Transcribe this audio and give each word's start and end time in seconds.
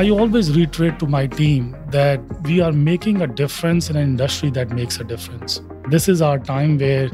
I 0.00 0.08
always 0.08 0.50
reiterate 0.56 0.98
to 1.00 1.06
my 1.06 1.26
team 1.26 1.76
that 1.90 2.20
we 2.44 2.62
are 2.62 2.72
making 2.72 3.20
a 3.20 3.26
difference 3.26 3.90
in 3.90 3.96
an 3.96 4.02
industry 4.02 4.48
that 4.52 4.70
makes 4.70 4.98
a 4.98 5.04
difference. 5.04 5.60
This 5.90 6.08
is 6.08 6.22
our 6.22 6.38
time 6.38 6.78
where 6.78 7.10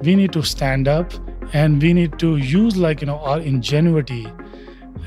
we 0.00 0.16
need 0.16 0.32
to 0.32 0.42
stand 0.42 0.88
up 0.88 1.12
and 1.52 1.80
we 1.80 1.92
need 1.92 2.18
to 2.18 2.36
use 2.38 2.76
like 2.76 3.02
you 3.02 3.06
know 3.06 3.20
our 3.20 3.38
ingenuity 3.38 4.26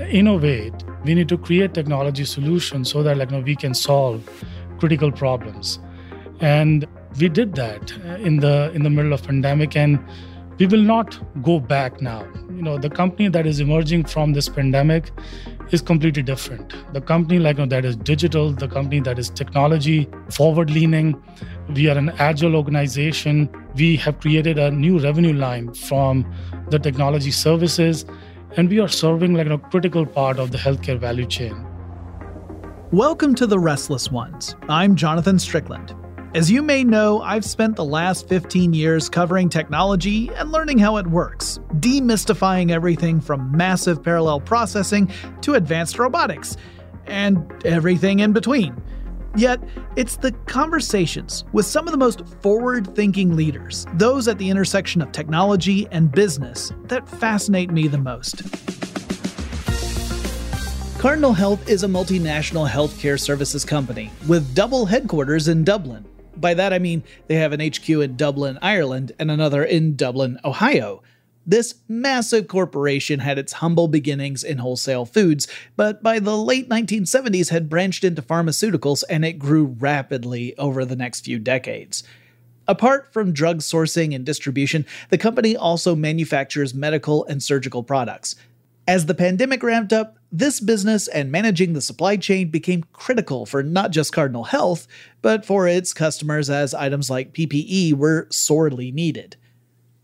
innovate. 0.10 0.86
We 1.04 1.14
need 1.14 1.28
to 1.28 1.38
create 1.38 1.74
technology 1.74 2.24
solutions 2.24 2.90
so 2.90 3.04
that 3.04 3.18
like 3.18 3.32
you 3.32 3.40
know, 3.40 3.44
we 3.44 3.58
can 3.58 3.74
solve 3.74 4.24
critical 4.80 5.12
problems. 5.12 5.80
And 6.40 6.88
we 7.20 7.28
did 7.28 7.56
that 7.56 7.94
uh, 8.06 8.28
in 8.30 8.38
the 8.38 8.72
in 8.74 8.84
the 8.84 8.90
middle 8.90 9.12
of 9.12 9.24
pandemic 9.24 9.76
and 9.76 10.00
we 10.60 10.66
will 10.66 10.88
not 10.96 11.20
go 11.44 11.60
back 11.60 12.02
now. 12.02 12.26
You 12.56 12.62
know 12.62 12.78
the 12.78 12.90
company 12.90 13.28
that 13.28 13.46
is 13.46 13.60
emerging 13.60 14.06
from 14.06 14.32
this 14.32 14.48
pandemic 14.48 15.12
is 15.72 15.82
completely 15.82 16.22
different. 16.22 16.74
The 16.94 17.02
company 17.02 17.40
like 17.40 17.58
you 17.58 17.66
know, 17.66 17.70
that 17.70 17.86
is 17.86 17.96
digital 17.96 18.52
the 18.52 18.68
company 18.68 19.00
that 19.02 19.18
is 19.18 19.30
technology 19.30 20.10
forward 20.30 20.70
leaning 20.70 21.22
we 21.74 21.88
are 21.88 21.98
an 21.98 22.10
agile 22.20 22.56
organization. 22.56 23.50
We 23.76 23.96
have 23.98 24.20
created 24.20 24.58
a 24.58 24.72
new 24.72 25.00
revenue 25.00 25.34
line 25.34 25.74
from 25.74 26.30
the 26.70 26.80
technology 26.80 27.32
services 27.32 28.06
and 28.58 28.70
we 28.70 28.80
are 28.80 28.90
serving 28.90 29.34
like 29.36 29.48
a 29.48 29.58
critical 29.58 30.06
part 30.06 30.38
of 30.38 30.52
the 30.52 30.58
healthcare 30.58 31.00
value 31.00 31.26
chain. 31.26 31.66
Welcome 32.92 33.36
to 33.36 33.48
the 33.48 33.58
restless 33.58 34.12
ones. 34.12 34.56
I'm 34.68 34.98
jonathan 34.98 35.40
strickland 35.40 35.96
as 36.34 36.50
you 36.50 36.62
may 36.62 36.84
know, 36.84 37.22
I've 37.22 37.44
spent 37.44 37.76
the 37.76 37.84
last 37.84 38.28
15 38.30 38.74
years 38.74 39.10
covering 39.10 39.50
technology 39.50 40.30
and 40.36 40.50
learning 40.52 40.78
how 40.78 40.96
it 40.96 41.08
works, 41.08 41.60
demystifying 41.76 42.72
everything 42.72 43.20
from 43.20 43.52
massive 43.56 44.02
parallel 44.02 44.40
processing 44.40 45.12
to 45.42 45.56
advanced 45.56 46.00
robotics, 46.00 46.56
and 47.06 47.52
everything 47.66 48.20
in 48.20 48.32
between. 48.32 48.82
Yet, 49.36 49.62
it's 49.98 50.18
the 50.18 50.32
conversations 50.46 51.44
with 51.52 51.66
some 51.66 51.86
of 51.86 51.92
the 51.92 51.98
most 51.98 52.26
forward 52.42 52.96
thinking 52.96 53.36
leaders, 53.36 53.86
those 53.96 54.30
at 54.30 54.38
the 54.38 54.50
intersection 54.50 55.02
of 55.02 55.12
technology 55.12 55.86
and 55.92 56.12
business, 56.12 56.72
that 56.84 57.10
fascinate 57.10 57.72
me 57.72 57.90
the 57.90 57.98
most. 57.98 58.44
Cardinal 60.98 61.34
Health 61.34 61.68
is 61.68 61.84
a 61.84 61.88
multinational 61.88 62.70
healthcare 62.70 63.20
services 63.20 63.66
company 63.66 64.12
with 64.28 64.54
double 64.54 64.86
headquarters 64.86 65.48
in 65.48 65.64
Dublin 65.64 66.06
by 66.36 66.54
that 66.54 66.74
I 66.74 66.80
mean 66.80 67.04
they 67.28 67.36
have 67.36 67.54
an 67.54 67.60
HQ 67.60 67.88
in 67.90 68.16
Dublin, 68.16 68.58
Ireland, 68.62 69.12
and 69.20 69.30
another 69.32 69.64
in 69.64 69.96
Dublin, 69.96 70.40
Ohio. 70.44 71.02
This 71.46 71.76
massive 71.88 72.48
corporation 72.48 73.20
had 73.20 73.40
its 73.40 73.54
humble 73.54 73.88
beginnings 73.88 74.44
in 74.44 74.60
wholesale 74.60 75.06
foods, 75.06 75.48
but 75.76 76.04
by 76.04 76.20
the 76.20 76.38
late 76.38 76.70
1970s 76.70 77.50
had 77.50 77.70
branched 77.70 78.04
into 78.04 78.22
pharmaceuticals 78.22 79.04
and 79.10 79.26
it 79.26 79.40
grew 79.40 79.66
rapidly 79.66 80.56
over 80.58 80.86
the 80.86 80.96
next 80.96 81.26
few 81.26 81.40
decades. 81.40 82.04
Apart 82.68 83.12
from 83.12 83.34
drug 83.34 83.60
sourcing 83.60 84.14
and 84.16 84.24
distribution, 84.24 84.86
the 85.10 85.18
company 85.18 85.58
also 85.58 85.96
manufactures 85.96 86.76
medical 86.76 87.26
and 87.26 87.42
surgical 87.42 87.82
products. 87.82 88.36
As 88.88 89.08
the 89.08 89.16
pandemic 89.16 89.64
ramped 89.64 89.92
up, 89.92 90.18
this 90.32 90.60
business 90.62 91.08
and 91.10 91.32
managing 91.32 91.74
the 91.74 91.82
supply 91.82 92.16
chain 92.16 92.50
became 92.50 92.86
critical 92.94 93.46
for 93.46 93.62
not 93.62 93.92
just 93.92 94.14
Cardinal 94.14 94.46
Health, 94.46 94.88
but 95.22 95.46
for 95.46 95.68
its 95.68 95.92
customers 95.92 96.50
as 96.50 96.74
items 96.74 97.10
like 97.10 97.34
PPE 97.34 97.94
were 97.94 98.28
sorely 98.32 98.92
needed. 98.92 99.36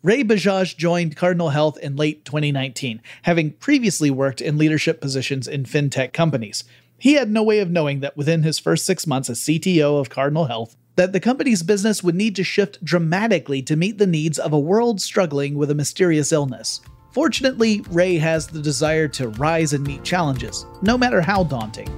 Ray 0.03 0.23
Bajaj 0.23 0.77
joined 0.77 1.15
Cardinal 1.15 1.49
Health 1.49 1.77
in 1.79 1.95
late 1.95 2.25
2019, 2.25 3.01
having 3.23 3.53
previously 3.53 4.11
worked 4.11 4.41
in 4.41 4.57
leadership 4.57 5.01
positions 5.01 5.47
in 5.47 5.63
fintech 5.63 6.13
companies. 6.13 6.63
He 6.99 7.13
had 7.13 7.31
no 7.31 7.43
way 7.43 7.59
of 7.59 7.71
knowing 7.71 8.01
that 8.01 8.17
within 8.17 8.43
his 8.43 8.59
first 8.59 8.85
six 8.85 9.07
months 9.07 9.29
as 9.29 9.39
CTO 9.39 9.99
of 9.99 10.09
Cardinal 10.09 10.45
Health, 10.45 10.75
that 10.97 11.13
the 11.13 11.19
company's 11.19 11.63
business 11.63 12.03
would 12.03 12.15
need 12.15 12.35
to 12.35 12.43
shift 12.43 12.83
dramatically 12.83 13.61
to 13.61 13.75
meet 13.75 13.97
the 13.97 14.07
needs 14.07 14.39
of 14.39 14.51
a 14.51 14.59
world 14.59 14.99
struggling 14.99 15.55
with 15.55 15.71
a 15.71 15.75
mysterious 15.75 16.31
illness. 16.31 16.81
Fortunately, 17.17 17.81
Ray 17.89 18.17
has 18.17 18.45
the 18.45 18.61
desire 18.61 19.07
to 19.07 19.29
rise 19.29 19.73
and 19.73 19.83
meet 19.83 20.03
challenges, 20.03 20.67
no 20.83 20.99
matter 20.99 21.19
how 21.19 21.43
daunting. 21.43 21.89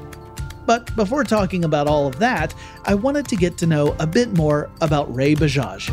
But 0.65 0.95
before 0.95 1.25
talking 1.25 1.65
about 1.65 1.87
all 1.87 2.07
of 2.07 2.19
that, 2.19 2.55
I 2.85 2.95
wanted 2.95 3.27
to 3.27 3.35
get 3.35 3.57
to 3.57 3.67
know 3.67 3.97
a 3.99 4.07
bit 4.07 4.37
more 4.37 4.69
about 4.79 5.13
Ray 5.13 5.35
Bajaj. 5.35 5.89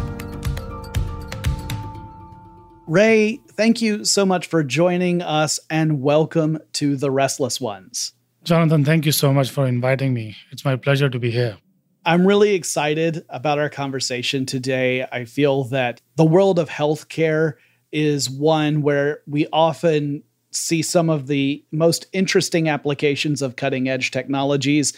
Ray, 2.86 3.40
thank 3.48 3.82
you 3.82 4.04
so 4.04 4.24
much 4.24 4.46
for 4.46 4.62
joining 4.62 5.22
us 5.22 5.58
and 5.68 6.00
welcome 6.00 6.60
to 6.74 6.94
the 6.94 7.10
Restless 7.10 7.60
Ones. 7.60 8.12
Jonathan, 8.44 8.84
thank 8.84 9.06
you 9.06 9.10
so 9.10 9.32
much 9.32 9.50
for 9.50 9.66
inviting 9.66 10.14
me. 10.14 10.36
It's 10.52 10.64
my 10.64 10.76
pleasure 10.76 11.10
to 11.10 11.18
be 11.18 11.32
here. 11.32 11.58
I'm 12.04 12.24
really 12.24 12.54
excited 12.54 13.24
about 13.28 13.58
our 13.58 13.68
conversation 13.68 14.46
today. 14.46 15.02
I 15.10 15.24
feel 15.24 15.64
that 15.64 16.00
the 16.14 16.24
world 16.24 16.60
of 16.60 16.68
healthcare 16.68 17.54
is 17.92 18.28
one 18.28 18.82
where 18.82 19.20
we 19.26 19.46
often 19.52 20.22
see 20.50 20.82
some 20.82 21.10
of 21.10 21.26
the 21.26 21.64
most 21.70 22.06
interesting 22.12 22.68
applications 22.68 23.42
of 23.42 23.56
cutting 23.56 23.88
edge 23.88 24.10
technologies 24.10 24.92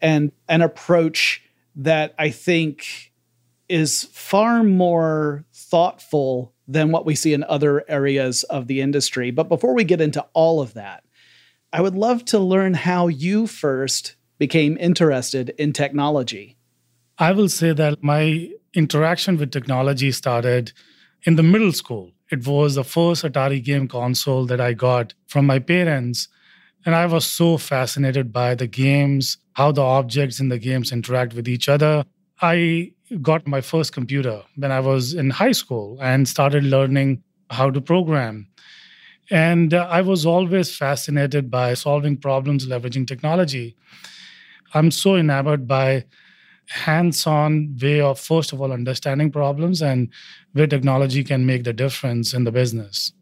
and 0.00 0.32
an 0.48 0.62
approach 0.62 1.42
that 1.76 2.14
I 2.18 2.30
think 2.30 3.12
is 3.68 4.04
far 4.12 4.62
more 4.62 5.44
thoughtful 5.52 6.52
than 6.66 6.90
what 6.90 7.06
we 7.06 7.14
see 7.14 7.32
in 7.32 7.44
other 7.44 7.84
areas 7.88 8.42
of 8.44 8.66
the 8.66 8.80
industry. 8.80 9.30
But 9.30 9.48
before 9.48 9.74
we 9.74 9.84
get 9.84 10.00
into 10.00 10.24
all 10.32 10.60
of 10.60 10.74
that, 10.74 11.04
I 11.72 11.80
would 11.80 11.94
love 11.94 12.24
to 12.26 12.38
learn 12.38 12.74
how 12.74 13.08
you 13.08 13.46
first 13.46 14.16
became 14.38 14.76
interested 14.78 15.50
in 15.58 15.72
technology. 15.72 16.56
I 17.18 17.32
will 17.32 17.48
say 17.48 17.72
that 17.72 18.02
my 18.02 18.50
interaction 18.74 19.36
with 19.36 19.50
technology 19.50 20.10
started 20.12 20.72
in 21.24 21.36
the 21.36 21.42
middle 21.42 21.72
school. 21.72 22.12
It 22.30 22.46
was 22.46 22.74
the 22.74 22.84
first 22.84 23.24
Atari 23.24 23.62
game 23.62 23.88
console 23.88 24.46
that 24.46 24.60
I 24.60 24.72
got 24.72 25.14
from 25.26 25.46
my 25.46 25.58
parents. 25.58 26.28
And 26.86 26.94
I 26.94 27.06
was 27.06 27.26
so 27.26 27.56
fascinated 27.56 28.32
by 28.32 28.54
the 28.54 28.66
games, 28.66 29.38
how 29.54 29.72
the 29.72 29.82
objects 29.82 30.40
in 30.40 30.48
the 30.48 30.58
games 30.58 30.92
interact 30.92 31.34
with 31.34 31.48
each 31.48 31.68
other. 31.68 32.04
I 32.42 32.92
got 33.22 33.46
my 33.46 33.60
first 33.60 33.92
computer 33.92 34.42
when 34.56 34.72
I 34.72 34.80
was 34.80 35.14
in 35.14 35.30
high 35.30 35.52
school 35.52 35.98
and 36.00 36.28
started 36.28 36.64
learning 36.64 37.22
how 37.50 37.70
to 37.70 37.80
program. 37.80 38.48
And 39.30 39.72
I 39.72 40.02
was 40.02 40.26
always 40.26 40.76
fascinated 40.76 41.50
by 41.50 41.74
solving 41.74 42.16
problems 42.16 42.66
leveraging 42.66 43.06
technology. 43.06 43.76
I'm 44.74 44.90
so 44.90 45.16
enamored 45.16 45.66
by 45.66 46.04
hands-on 46.68 47.76
way 47.80 48.00
of 48.00 48.18
first 48.18 48.52
of 48.52 48.60
all 48.60 48.72
understanding 48.72 49.30
problems 49.30 49.82
and 49.82 50.08
where 50.54 50.66
technology 50.66 51.22
can 51.22 51.44
make 51.44 51.64
the 51.64 51.72
difference 51.72 52.32
in 52.32 52.44
the 52.44 52.52
business. 52.52 53.12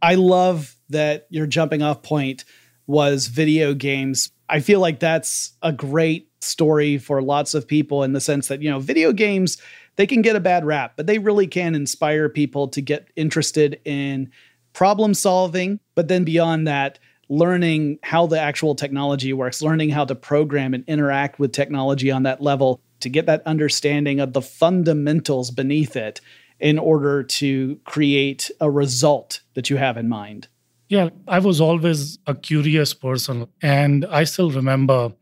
I 0.00 0.14
love 0.14 0.76
that 0.88 1.26
your 1.28 1.46
jumping 1.46 1.82
off 1.82 2.02
point 2.02 2.44
was 2.86 3.26
video 3.26 3.74
games. 3.74 4.30
I 4.48 4.60
feel 4.60 4.80
like 4.80 4.98
that's 4.98 5.52
a 5.62 5.72
great 5.72 6.28
story 6.40 6.96
for 6.96 7.20
lots 7.20 7.54
of 7.54 7.68
people 7.68 8.02
in 8.02 8.12
the 8.12 8.20
sense 8.20 8.48
that, 8.48 8.62
you 8.62 8.70
know, 8.70 8.78
video 8.78 9.12
games, 9.12 9.58
they 9.96 10.06
can 10.06 10.22
get 10.22 10.36
a 10.36 10.40
bad 10.40 10.64
rap, 10.64 10.94
but 10.96 11.06
they 11.06 11.18
really 11.18 11.46
can 11.46 11.74
inspire 11.74 12.28
people 12.28 12.68
to 12.68 12.80
get 12.80 13.08
interested 13.16 13.80
in 13.84 14.30
problem 14.72 15.12
solving. 15.12 15.80
But 15.94 16.08
then 16.08 16.24
beyond 16.24 16.66
that, 16.66 16.98
learning 17.28 17.98
how 18.02 18.26
the 18.26 18.40
actual 18.40 18.74
technology 18.74 19.32
works, 19.32 19.60
learning 19.60 19.90
how 19.90 20.04
to 20.04 20.14
program 20.14 20.72
and 20.72 20.84
interact 20.86 21.38
with 21.38 21.52
technology 21.52 22.10
on 22.10 22.22
that 22.22 22.40
level 22.40 22.80
to 23.00 23.08
get 23.08 23.26
that 23.26 23.42
understanding 23.46 24.20
of 24.20 24.32
the 24.32 24.42
fundamentals 24.42 25.50
beneath 25.50 25.96
it 25.96 26.20
in 26.60 26.78
order 26.78 27.22
to 27.22 27.80
create 27.84 28.50
a 28.60 28.70
result 28.70 29.40
that 29.54 29.70
you 29.70 29.76
have 29.76 29.96
in 29.96 30.08
mind. 30.08 30.48
Yeah, 30.88 31.10
I 31.28 31.38
was 31.38 31.60
always 31.60 32.18
a 32.26 32.34
curious 32.34 32.92
person. 32.94 33.46
And 33.62 34.04
I 34.06 34.24
still 34.24 34.50
remember 34.50 35.12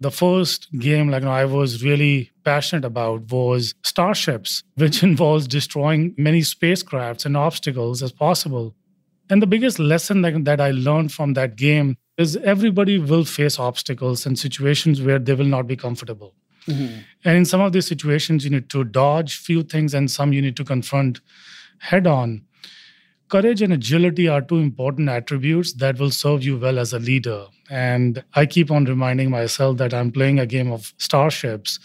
the 0.00 0.10
first 0.10 0.68
game 0.78 1.10
like 1.10 1.22
I 1.22 1.44
was 1.44 1.84
really 1.84 2.32
passionate 2.44 2.84
about 2.84 3.30
was 3.30 3.74
Starships, 3.84 4.64
which 4.74 5.02
involves 5.10 5.46
destroying 5.46 6.14
many 6.18 6.40
spacecrafts 6.40 7.24
and 7.24 7.36
obstacles 7.36 8.02
as 8.02 8.12
possible. 8.12 8.74
And 9.30 9.40
the 9.40 9.46
biggest 9.46 9.78
lesson 9.78 10.22
that 10.22 10.60
I 10.60 10.72
learned 10.72 11.12
from 11.12 11.34
that 11.34 11.56
game 11.56 11.96
is 12.18 12.36
everybody 12.38 12.98
will 12.98 13.24
face 13.24 13.58
obstacles 13.58 14.26
and 14.26 14.38
situations 14.38 15.00
where 15.00 15.18
they 15.18 15.34
will 15.34 15.46
not 15.46 15.66
be 15.66 15.76
comfortable. 15.76 16.34
Mm-hmm. 16.66 16.98
And 17.24 17.36
in 17.36 17.44
some 17.44 17.60
of 17.60 17.72
these 17.72 17.86
situations, 17.86 18.44
you 18.44 18.50
need 18.50 18.70
to 18.70 18.84
dodge 18.84 19.36
few 19.36 19.62
things, 19.62 19.94
and 19.94 20.10
some 20.10 20.32
you 20.32 20.42
need 20.42 20.56
to 20.56 20.64
confront 20.64 21.20
head 21.78 22.06
on. 22.06 22.42
Courage 23.28 23.62
and 23.62 23.72
agility 23.72 24.28
are 24.28 24.42
two 24.42 24.58
important 24.58 25.08
attributes 25.08 25.72
that 25.74 25.98
will 25.98 26.10
serve 26.10 26.44
you 26.44 26.58
well 26.58 26.78
as 26.78 26.92
a 26.92 26.98
leader. 26.98 27.46
And 27.70 28.22
I 28.34 28.44
keep 28.44 28.70
on 28.70 28.84
reminding 28.84 29.30
myself 29.30 29.78
that 29.78 29.94
I'm 29.94 30.12
playing 30.12 30.38
a 30.38 30.46
game 30.46 30.70
of 30.70 30.92
starships, 30.98 31.78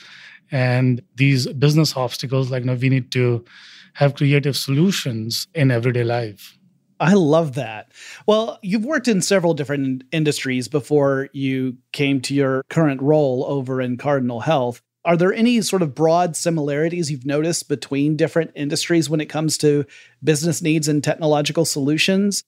and 0.51 1.01
these 1.15 1.47
business 1.47 1.95
obstacles, 1.95 2.51
like 2.51 2.65
you 2.65 2.73
we 2.73 2.89
need 2.89 3.11
to 3.11 3.45
have 3.93 4.15
creative 4.15 4.55
solutions 4.55 5.47
in 5.55 5.71
everyday 5.71 6.03
life. 6.03 6.56
I 6.99 7.13
love 7.13 7.55
that. 7.55 7.91
Well, 8.25 8.59
you've 8.61 8.85
worked 8.85 9.07
in 9.07 9.21
several 9.21 9.53
different 9.53 10.03
industries 10.11 10.67
before 10.67 11.29
you 11.33 11.77
came 11.91 12.21
to 12.21 12.33
your 12.33 12.63
current 12.69 13.01
role 13.01 13.45
over 13.47 13.81
in 13.81 13.97
Cardinal 13.97 14.39
Health. 14.39 14.81
Are 15.05 15.15
there 15.15 15.33
any 15.33 15.61
sort 15.61 15.81
of 15.81 15.95
broad 15.95 16.35
similarities 16.35 17.09
you've 17.09 17.25
noticed 17.25 17.69
between 17.69 18.17
different 18.17 18.51
industries 18.55 19.09
when 19.09 19.21
it 19.21 19.27
comes 19.27 19.57
to 19.59 19.85
business 20.23 20.61
needs 20.61 20.87
and 20.87 21.03
technological 21.03 21.65
solutions? 21.65 22.43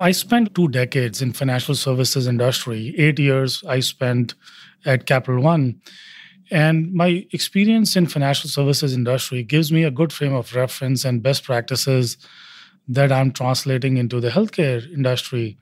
I 0.00 0.10
spent 0.10 0.54
two 0.54 0.68
decades 0.68 1.22
in 1.22 1.32
financial 1.32 1.74
services 1.74 2.26
industry. 2.26 2.94
8 2.98 3.18
years 3.18 3.62
I 3.66 3.80
spent 3.80 4.34
at 4.84 5.06
Capital 5.06 5.40
One. 5.40 5.80
And 6.50 6.92
my 6.92 7.26
experience 7.32 7.96
in 7.96 8.06
financial 8.06 8.50
services 8.50 8.92
industry 8.92 9.42
gives 9.42 9.72
me 9.72 9.84
a 9.84 9.90
good 9.90 10.12
frame 10.12 10.34
of 10.34 10.54
reference 10.54 11.04
and 11.04 11.22
best 11.22 11.44
practices 11.44 12.18
that 12.88 13.12
I'm 13.12 13.32
translating 13.32 13.96
into 13.96 14.20
the 14.20 14.30
healthcare 14.30 14.90
industry. 14.92 15.58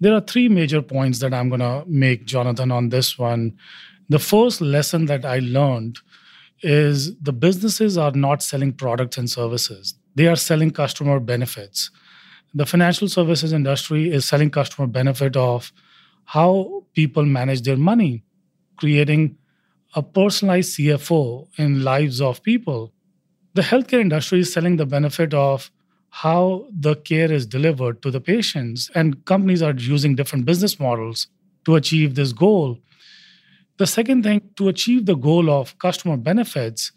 There 0.00 0.14
are 0.14 0.20
three 0.20 0.48
major 0.48 0.80
points 0.80 1.18
that 1.20 1.34
I'm 1.34 1.48
going 1.48 1.60
to 1.60 1.84
make, 1.86 2.24
Jonathan, 2.24 2.70
on 2.72 2.88
this 2.88 3.18
one. 3.18 3.56
The 4.08 4.18
first 4.18 4.60
lesson 4.60 5.06
that 5.06 5.24
I 5.24 5.40
learned 5.40 5.98
is 6.62 7.16
the 7.18 7.32
businesses 7.32 7.98
are 7.98 8.12
not 8.12 8.42
selling 8.42 8.72
products 8.72 9.18
and 9.18 9.28
services, 9.28 9.94
they 10.14 10.26
are 10.26 10.36
selling 10.36 10.70
customer 10.70 11.20
benefits. 11.20 11.90
The 12.52 12.66
financial 12.66 13.08
services 13.08 13.52
industry 13.52 14.10
is 14.10 14.24
selling 14.24 14.50
customer 14.50 14.88
benefit 14.88 15.36
of 15.36 15.72
how 16.24 16.84
people 16.94 17.24
manage 17.24 17.62
their 17.62 17.76
money, 17.76 18.24
creating 18.76 19.36
a 19.94 20.02
personalized 20.02 20.76
CFO 20.76 21.46
in 21.58 21.84
lives 21.84 22.20
of 22.20 22.42
people. 22.42 22.92
The 23.54 23.62
healthcare 23.62 24.00
industry 24.00 24.40
is 24.40 24.52
selling 24.52 24.76
the 24.76 24.86
benefit 24.86 25.32
of 25.32 25.70
how 26.10 26.66
the 26.72 26.96
care 26.96 27.32
is 27.32 27.46
delivered 27.46 28.02
to 28.02 28.10
the 28.10 28.20
patients, 28.20 28.90
and 28.94 29.24
companies 29.24 29.62
are 29.62 29.74
using 29.74 30.14
different 30.14 30.44
business 30.44 30.78
models 30.78 31.28
to 31.64 31.76
achieve 31.76 32.14
this 32.14 32.32
goal. 32.32 32.78
The 33.78 33.86
second 33.86 34.24
thing, 34.24 34.42
to 34.56 34.68
achieve 34.68 35.06
the 35.06 35.16
goal 35.16 35.48
of 35.50 35.78
customer 35.78 36.16
benefits, 36.16 36.92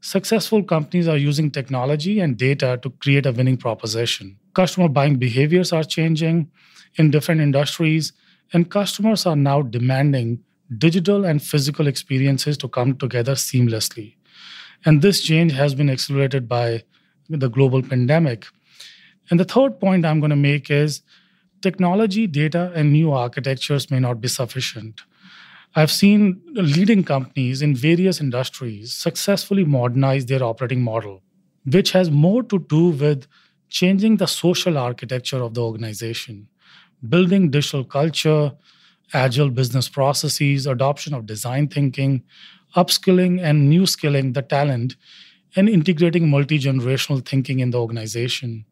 successful 0.00 0.62
companies 0.62 1.08
are 1.08 1.16
using 1.16 1.50
technology 1.50 2.20
and 2.20 2.36
data 2.36 2.78
to 2.82 2.90
create 2.90 3.26
a 3.26 3.32
winning 3.32 3.56
proposition. 3.56 4.36
Customer 4.54 4.88
buying 4.88 5.16
behaviors 5.16 5.72
are 5.72 5.84
changing 5.84 6.50
in 6.96 7.10
different 7.10 7.40
industries, 7.40 8.12
and 8.52 8.70
customers 8.70 9.24
are 9.24 9.36
now 9.36 9.62
demanding 9.62 10.40
digital 10.76 11.24
and 11.24 11.42
physical 11.42 11.86
experiences 11.86 12.58
to 12.58 12.68
come 12.68 12.96
together 12.96 13.32
seamlessly. 13.32 14.16
And 14.84 15.00
this 15.00 15.22
change 15.22 15.52
has 15.52 15.74
been 15.74 15.90
accelerated 15.90 16.48
by 16.48 16.82
the 17.28 17.48
global 17.48 17.82
pandemic. 17.82 18.46
And 19.30 19.38
the 19.38 19.44
third 19.44 19.78
point 19.78 20.06
I'm 20.06 20.20
going 20.20 20.30
to 20.30 20.36
make 20.36 20.70
is 20.70 21.02
technology, 21.60 22.26
data, 22.26 22.72
and 22.74 22.92
new 22.92 23.12
architectures 23.12 23.90
may 23.90 24.00
not 24.00 24.20
be 24.20 24.28
sufficient. 24.28 25.02
I've 25.74 25.90
seen 25.90 26.40
leading 26.54 27.04
companies 27.04 27.60
in 27.60 27.74
various 27.74 28.20
industries 28.20 28.94
successfully 28.94 29.64
modernize 29.64 30.26
their 30.26 30.42
operating 30.42 30.82
model, 30.82 31.22
which 31.64 31.92
has 31.92 32.10
more 32.10 32.42
to 32.44 32.58
do 32.58 32.90
with 32.90 33.26
changing 33.68 34.16
the 34.16 34.26
social 34.26 34.78
architecture 34.78 35.42
of 35.42 35.54
the 35.54 35.62
organization, 35.62 36.48
building 37.08 37.50
digital 37.50 37.84
culture, 37.84 38.52
agile 39.12 39.50
business 39.50 39.88
processes, 39.88 40.66
adoption 40.66 41.12
of 41.12 41.26
design 41.26 41.68
thinking, 41.68 42.22
upskilling 42.76 43.40
and 43.42 43.68
new 43.68 43.86
skilling 43.86 44.32
the 44.32 44.42
talent, 44.42 44.96
and 45.56 45.68
integrating 45.68 46.28
multi 46.28 46.58
generational 46.58 47.26
thinking 47.26 47.60
in 47.60 47.70
the 47.70 47.80
organization. 47.80 48.64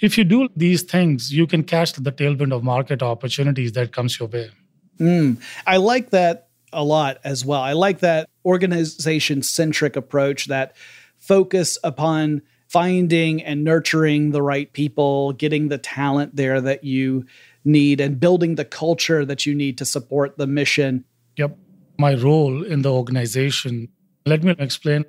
If 0.00 0.18
you 0.18 0.24
do 0.24 0.48
these 0.56 0.82
things, 0.82 1.32
you 1.32 1.46
can 1.46 1.62
catch 1.62 1.92
the 1.92 2.12
tailwind 2.12 2.52
of 2.52 2.64
market 2.64 3.02
opportunities 3.02 3.72
that 3.72 3.92
comes 3.92 4.18
your 4.18 4.28
way. 4.28 4.50
Mm, 4.98 5.40
I 5.66 5.76
like 5.76 6.10
that 6.10 6.48
a 6.72 6.84
lot 6.84 7.18
as 7.24 7.44
well. 7.44 7.60
I 7.60 7.72
like 7.72 8.00
that 8.00 8.28
organization 8.44 9.42
centric 9.42 9.96
approach, 9.96 10.46
that 10.46 10.76
focus 11.18 11.78
upon 11.84 12.42
finding 12.68 13.42
and 13.42 13.62
nurturing 13.62 14.32
the 14.32 14.42
right 14.42 14.72
people, 14.72 15.32
getting 15.32 15.68
the 15.68 15.78
talent 15.78 16.34
there 16.34 16.60
that 16.60 16.82
you 16.84 17.24
need, 17.64 18.00
and 18.00 18.18
building 18.18 18.56
the 18.56 18.64
culture 18.64 19.24
that 19.24 19.46
you 19.46 19.54
need 19.54 19.78
to 19.78 19.84
support 19.84 20.36
the 20.36 20.46
mission. 20.46 21.04
Yep. 21.36 21.56
My 21.98 22.14
role 22.14 22.64
in 22.64 22.82
the 22.82 22.92
organization, 22.92 23.88
let 24.26 24.42
me 24.42 24.54
explain. 24.58 25.04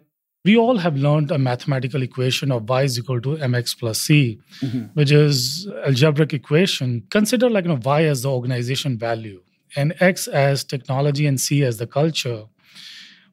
We 0.45 0.55
all 0.55 0.77
have 0.77 0.95
learned 0.95 1.31
a 1.31 1.39
mathematical 1.39 2.03
equation 2.03 2.51
of 2.51 2.69
y 2.69 2.83
is 2.83 2.99
equal 2.99 3.19
to 3.21 3.35
mx 3.37 3.77
plus 3.79 3.99
c, 3.99 4.39
mm-hmm. 4.61 4.83
which 4.93 5.11
is 5.11 5.67
algebraic 5.85 6.33
equation. 6.33 7.03
Consider 7.09 7.49
like 7.49 7.65
you 7.65 7.71
know, 7.71 7.79
y 7.83 8.03
as 8.03 8.21
the 8.21 8.31
organization 8.31 8.97
value 8.97 9.41
and 9.75 9.95
x 9.99 10.27
as 10.27 10.63
technology 10.63 11.25
and 11.25 11.41
c 11.41 11.63
as 11.63 11.77
the 11.77 11.87
culture. 11.87 12.43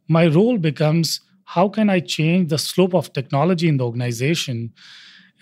My 0.09 0.27
role 0.27 0.57
becomes 0.57 1.21
how 1.45 1.69
can 1.69 1.91
I 1.91 2.01
change 2.01 2.49
the 2.49 2.59
slope 2.59 2.95
of 2.95 3.13
technology 3.13 3.69
in 3.69 3.77
the 3.77 3.85
organization 3.85 4.73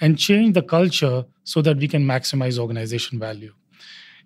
and 0.00 0.18
change 0.18 0.54
the 0.54 0.62
culture 0.62 1.24
so 1.44 1.62
that 1.62 1.76
we 1.76 1.86
can 1.86 2.04
maximize 2.04 2.58
organization 2.58 3.20
value? 3.20 3.54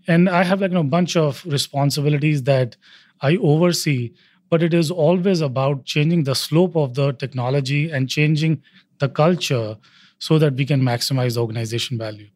And 0.06 0.31
I 0.31 0.44
have 0.44 0.62
like 0.62 0.70
you 0.70 0.76
know, 0.76 0.81
a 0.81 0.85
bunch 0.99 1.14
of 1.14 1.44
responsibilities 1.44 2.44
that 2.44 2.76
I 3.20 3.37
oversee, 3.37 4.14
but 4.50 4.62
it 4.62 4.75
is 4.75 4.91
always 4.91 5.41
about 5.41 5.85
changing 5.85 6.25
the 6.25 6.35
slope 6.35 6.76
of 6.76 6.94
the 6.94 7.12
technology 7.12 7.91
and 7.91 8.08
changing 8.08 8.62
the 8.99 9.08
culture 9.08 9.76
so 10.19 10.38
that 10.38 10.55
we 10.55 10.64
can 10.64 10.81
maximize 10.81 11.37
organization 11.37 11.99
value. 11.99 12.29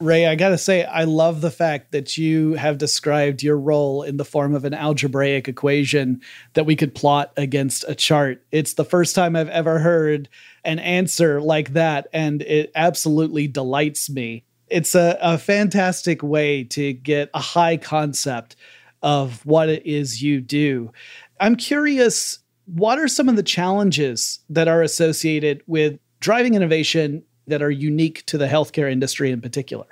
Ray, 0.00 0.26
I 0.28 0.36
got 0.36 0.50
to 0.50 0.58
say, 0.58 0.84
I 0.84 1.02
love 1.04 1.40
the 1.40 1.50
fact 1.50 1.90
that 1.90 2.16
you 2.16 2.54
have 2.54 2.78
described 2.78 3.42
your 3.42 3.58
role 3.58 4.04
in 4.04 4.16
the 4.16 4.24
form 4.24 4.54
of 4.54 4.64
an 4.64 4.72
algebraic 4.72 5.48
equation 5.48 6.22
that 6.54 6.66
we 6.66 6.76
could 6.76 6.94
plot 6.94 7.32
against 7.36 7.84
a 7.88 7.96
chart. 7.96 8.44
It's 8.52 8.74
the 8.74 8.84
first 8.84 9.16
time 9.16 9.34
I've 9.34 9.48
ever 9.48 9.80
heard 9.80 10.28
an 10.62 10.78
answer 10.78 11.40
like 11.40 11.72
that, 11.72 12.06
and 12.12 12.42
it 12.42 12.70
absolutely 12.76 13.48
delights 13.48 14.08
me. 14.08 14.44
It's 14.68 14.94
a, 14.94 15.18
a 15.20 15.36
fantastic 15.36 16.22
way 16.22 16.62
to 16.64 16.92
get 16.92 17.30
a 17.34 17.40
high 17.40 17.76
concept 17.76 18.54
of 19.02 19.44
what 19.44 19.68
it 19.68 19.84
is 19.84 20.22
you 20.22 20.40
do. 20.40 20.92
I'm 21.40 21.56
curious, 21.56 22.38
what 22.66 22.98
are 22.98 23.08
some 23.08 23.28
of 23.28 23.36
the 23.36 23.42
challenges 23.42 24.40
that 24.50 24.68
are 24.68 24.82
associated 24.82 25.62
with 25.66 25.98
driving 26.20 26.54
innovation 26.54 27.22
that 27.46 27.62
are 27.62 27.70
unique 27.70 28.24
to 28.26 28.38
the 28.38 28.46
healthcare 28.46 28.90
industry 28.90 29.30
in 29.30 29.40
particular? 29.40 29.86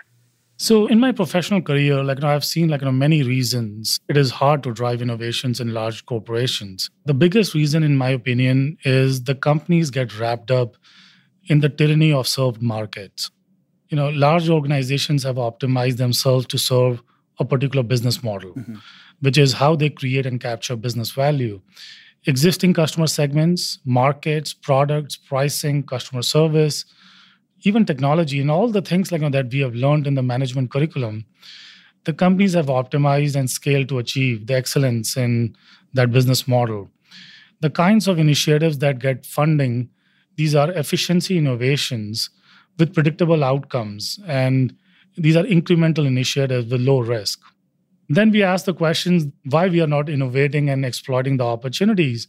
So 0.58 0.86
in 0.86 0.98
my 0.98 1.12
professional 1.12 1.60
career, 1.60 2.02
like 2.02 2.18
you 2.18 2.22
know, 2.22 2.28
I've 2.28 2.44
seen 2.44 2.68
like 2.68 2.80
you 2.80 2.86
know, 2.86 2.92
many 2.92 3.22
reasons 3.22 4.00
it 4.08 4.16
is 4.16 4.30
hard 4.30 4.62
to 4.62 4.72
drive 4.72 5.02
innovations 5.02 5.60
in 5.60 5.74
large 5.74 6.06
corporations. 6.06 6.88
The 7.04 7.12
biggest 7.12 7.54
reason, 7.54 7.82
in 7.82 7.96
my 7.96 8.08
opinion, 8.08 8.78
is 8.84 9.24
the 9.24 9.34
companies 9.34 9.90
get 9.90 10.18
wrapped 10.18 10.50
up 10.50 10.76
in 11.44 11.60
the 11.60 11.68
tyranny 11.68 12.12
of 12.12 12.26
served 12.26 12.62
markets. 12.62 13.30
You 13.88 13.96
know, 13.96 14.08
large 14.08 14.48
organizations 14.48 15.24
have 15.24 15.36
optimized 15.36 15.98
themselves 15.98 16.46
to 16.46 16.58
serve 16.58 17.02
a 17.38 17.44
particular 17.44 17.82
business 17.82 18.22
model, 18.22 18.54
mm-hmm. 18.54 18.76
Which 19.20 19.38
is 19.38 19.54
how 19.54 19.76
they 19.76 19.90
create 19.90 20.26
and 20.26 20.40
capture 20.40 20.76
business 20.76 21.10
value. 21.10 21.60
Existing 22.26 22.74
customer 22.74 23.06
segments, 23.06 23.78
markets, 23.84 24.52
products, 24.52 25.16
pricing, 25.16 25.82
customer 25.82 26.22
service, 26.22 26.84
even 27.62 27.84
technology 27.84 28.40
and 28.40 28.50
all 28.50 28.68
the 28.68 28.82
things 28.82 29.10
like 29.10 29.20
that 29.32 29.50
we 29.50 29.60
have 29.60 29.74
learned 29.74 30.06
in 30.06 30.14
the 30.14 30.22
management 30.22 30.70
curriculum 30.70 31.24
the 32.04 32.12
companies 32.12 32.54
have 32.54 32.66
optimized 32.66 33.34
and 33.34 33.50
scaled 33.50 33.88
to 33.88 33.98
achieve 33.98 34.46
the 34.46 34.54
excellence 34.54 35.16
in 35.16 35.56
that 35.94 36.12
business 36.12 36.46
model 36.46 36.90
the 37.60 37.70
kinds 37.70 38.06
of 38.06 38.18
initiatives 38.18 38.78
that 38.78 38.98
get 38.98 39.26
funding 39.26 39.88
these 40.36 40.54
are 40.54 40.70
efficiency 40.72 41.38
innovations 41.38 42.30
with 42.78 42.94
predictable 42.94 43.42
outcomes 43.42 44.20
and 44.26 44.76
these 45.16 45.36
are 45.36 45.44
incremental 45.44 46.06
initiatives 46.06 46.70
with 46.70 46.80
low 46.80 47.00
risk 47.00 47.40
then 48.08 48.30
we 48.30 48.42
ask 48.42 48.64
the 48.64 48.74
questions 48.74 49.26
why 49.44 49.68
we 49.68 49.80
are 49.80 49.86
not 49.86 50.08
innovating 50.08 50.70
and 50.70 50.84
exploiting 50.84 51.36
the 51.36 51.44
opportunities. 51.44 52.28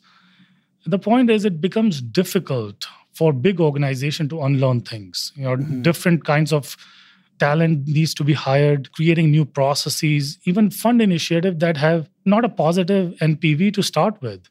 The 0.85 0.99
point 0.99 1.29
is 1.29 1.45
it 1.45 1.61
becomes 1.61 2.01
difficult 2.01 2.87
for 3.13 3.33
big 3.33 3.59
organization 3.59 4.29
to 4.29 4.41
unlearn 4.41 4.81
things. 4.81 5.31
You 5.35 5.43
know 5.43 5.57
mm-hmm. 5.57 5.81
different 5.81 6.25
kinds 6.25 6.53
of 6.53 6.77
talent 7.39 7.87
needs 7.87 8.13
to 8.15 8.23
be 8.23 8.33
hired 8.33 8.91
creating 8.93 9.29
new 9.29 9.45
processes 9.45 10.39
even 10.45 10.71
fund 10.71 11.03
initiatives 11.03 11.59
that 11.59 11.77
have 11.77 12.09
not 12.25 12.43
a 12.43 12.49
positive 12.49 13.13
npv 13.19 13.73
to 13.73 13.83
start 13.83 14.19
with. 14.21 14.41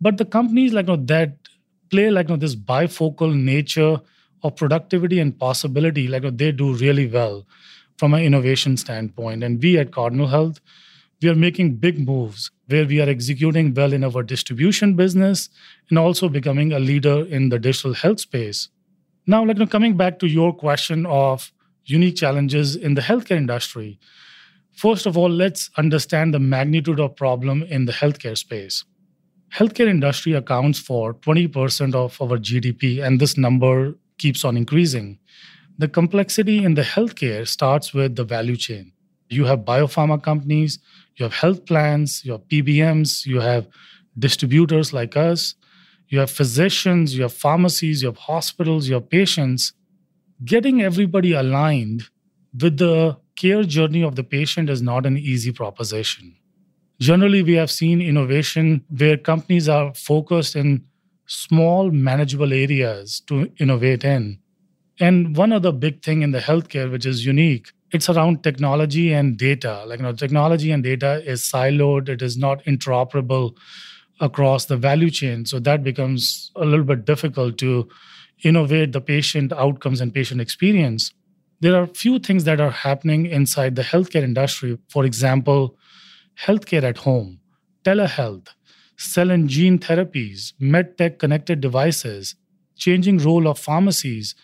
But 0.00 0.16
the 0.16 0.24
companies 0.24 0.72
like 0.72 0.88
you 0.88 0.96
know, 0.96 1.04
that 1.06 1.36
play 1.90 2.10
like 2.10 2.28
you 2.28 2.34
know, 2.34 2.38
this 2.38 2.56
bifocal 2.56 3.34
nature 3.34 4.00
of 4.42 4.56
productivity 4.56 5.20
and 5.20 5.38
possibility 5.38 6.08
like 6.08 6.22
you 6.22 6.30
know, 6.30 6.36
they 6.36 6.52
do 6.52 6.74
really 6.74 7.06
well 7.06 7.46
from 7.98 8.14
an 8.14 8.22
innovation 8.22 8.76
standpoint 8.76 9.42
and 9.42 9.62
we 9.62 9.78
at 9.78 9.92
cardinal 9.92 10.28
health 10.28 10.60
we 11.20 11.28
are 11.28 11.34
making 11.34 11.74
big 11.74 11.98
moves 12.06 12.50
where 12.68 12.86
we 12.86 13.00
are 13.00 13.08
executing 13.08 13.74
well 13.74 13.92
in 13.92 14.04
our 14.04 14.22
distribution 14.22 14.94
business 14.94 15.48
and 15.90 15.98
also 15.98 16.28
becoming 16.28 16.72
a 16.72 16.78
leader 16.78 17.26
in 17.26 17.48
the 17.48 17.58
digital 17.58 17.94
health 17.94 18.20
space. 18.20 18.68
Now, 19.26 19.44
like 19.44 19.56
you 19.56 19.64
know, 19.64 19.66
coming 19.66 19.96
back 19.96 20.18
to 20.20 20.26
your 20.26 20.54
question 20.54 21.06
of 21.06 21.52
unique 21.84 22.16
challenges 22.16 22.76
in 22.76 22.94
the 22.94 23.00
healthcare 23.00 23.36
industry. 23.36 23.98
First 24.72 25.06
of 25.06 25.16
all, 25.18 25.28
let's 25.28 25.70
understand 25.76 26.32
the 26.32 26.38
magnitude 26.38 27.00
of 27.00 27.16
problem 27.16 27.64
in 27.64 27.86
the 27.86 27.92
healthcare 27.92 28.38
space. 28.38 28.84
Healthcare 29.52 29.88
industry 29.88 30.34
accounts 30.34 30.78
for 30.78 31.14
20% 31.14 31.94
of 31.94 32.20
our 32.20 32.38
GDP 32.38 33.02
and 33.02 33.18
this 33.18 33.36
number 33.36 33.94
keeps 34.18 34.44
on 34.44 34.56
increasing. 34.56 35.18
The 35.78 35.88
complexity 35.88 36.64
in 36.64 36.74
the 36.74 36.82
healthcare 36.82 37.46
starts 37.46 37.94
with 37.94 38.16
the 38.16 38.24
value 38.24 38.56
chain. 38.56 38.92
You 39.30 39.44
have 39.44 39.60
biopharma 39.60 40.20
companies, 40.20 40.80
you 41.16 41.22
have 41.24 41.32
health 41.32 41.66
plans, 41.66 42.24
you 42.24 42.32
have 42.32 42.48
PBMs, 42.48 43.24
you 43.24 43.38
have 43.40 43.68
distributors 44.18 44.92
like 44.92 45.16
us, 45.16 45.54
you 46.08 46.18
have 46.18 46.30
physicians, 46.30 47.14
you 47.16 47.22
have 47.22 47.32
pharmacies, 47.32 48.02
you 48.02 48.08
have 48.08 48.16
hospitals, 48.16 48.88
you 48.88 48.94
have 48.94 49.08
patients. 49.08 49.72
Getting 50.44 50.82
everybody 50.82 51.32
aligned 51.32 52.04
with 52.60 52.78
the 52.78 53.16
care 53.36 53.62
journey 53.62 54.02
of 54.02 54.16
the 54.16 54.24
patient 54.24 54.68
is 54.68 54.82
not 54.82 55.06
an 55.06 55.16
easy 55.16 55.52
proposition. 55.52 56.34
Generally, 57.00 57.44
we 57.44 57.52
have 57.52 57.70
seen 57.70 58.00
innovation 58.00 58.82
where 58.88 59.16
companies 59.16 59.68
are 59.68 59.94
focused 59.94 60.56
in 60.56 60.84
small, 61.26 61.92
manageable 61.92 62.52
areas 62.52 63.20
to 63.26 63.52
innovate 63.58 64.02
in. 64.02 64.40
And 65.00 65.36
one 65.36 65.52
other 65.52 65.72
big 65.72 66.02
thing 66.02 66.22
in 66.22 66.32
the 66.32 66.40
healthcare, 66.40 66.90
which 66.90 67.06
is 67.06 67.24
unique, 67.24 67.72
it's 67.92 68.08
around 68.08 68.42
technology 68.42 69.12
and 69.12 69.36
data. 69.36 69.84
Like, 69.86 70.00
you 70.00 70.04
know, 70.04 70.12
technology 70.12 70.70
and 70.70 70.82
data 70.82 71.22
is 71.24 71.42
siloed, 71.42 72.08
it 72.08 72.20
is 72.20 72.36
not 72.36 72.62
interoperable 72.64 73.56
across 74.20 74.66
the 74.66 74.76
value 74.76 75.10
chain. 75.10 75.46
So 75.46 75.60
that 75.60 75.84
becomes 75.84 76.50
a 76.56 76.64
little 76.64 76.84
bit 76.84 77.04
difficult 77.04 77.58
to 77.58 77.88
innovate 78.42 78.92
the 78.92 79.00
patient 79.00 79.52
outcomes 79.52 80.00
and 80.00 80.12
patient 80.12 80.40
experience. 80.40 81.12
There 81.60 81.76
are 81.76 81.86
few 81.86 82.18
things 82.18 82.44
that 82.44 82.60
are 82.60 82.70
happening 82.70 83.26
inside 83.26 83.76
the 83.76 83.82
healthcare 83.82 84.22
industry. 84.22 84.78
For 84.88 85.04
example, 85.04 85.76
healthcare 86.40 86.82
at 86.82 86.98
home, 86.98 87.40
telehealth, 87.84 88.48
cell 88.96 89.30
and 89.30 89.48
gene 89.48 89.78
therapies, 89.78 90.52
medtech 90.60 91.18
connected 91.18 91.60
devices, 91.60 92.34
changing 92.76 93.18
role 93.18 93.48
of 93.48 93.58
pharmacies, 93.58 94.34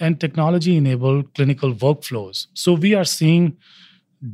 and 0.00 0.18
technology 0.18 0.76
enabled 0.76 1.34
clinical 1.34 1.74
workflows. 1.74 2.46
So 2.54 2.72
we 2.72 2.94
are 2.94 3.04
seeing 3.04 3.56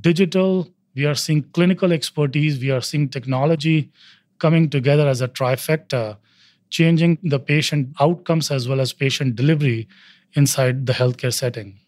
digital, 0.01 0.69
we 0.95 1.05
are 1.07 1.15
seeing 1.15 1.43
clinical 1.53 1.93
expertise, 1.93 2.59
we 2.59 2.71
are 2.71 2.81
seeing 2.81 3.09
technology 3.09 3.91
coming 4.39 4.71
together 4.71 5.09
as 5.09 5.21
a 5.21 5.29
trifecta, 5.29 6.19
changing 6.71 7.19
the 7.23 7.39
patient 7.39 7.95
outcomes 8.01 8.51
as 8.51 8.69
well 8.69 8.81
as 8.81 8.93
patient 8.93 9.37
delivery 9.37 9.89
inside 10.35 10.87
the 10.87 10.93
healthcare 10.93 11.33
setting. 11.33 11.79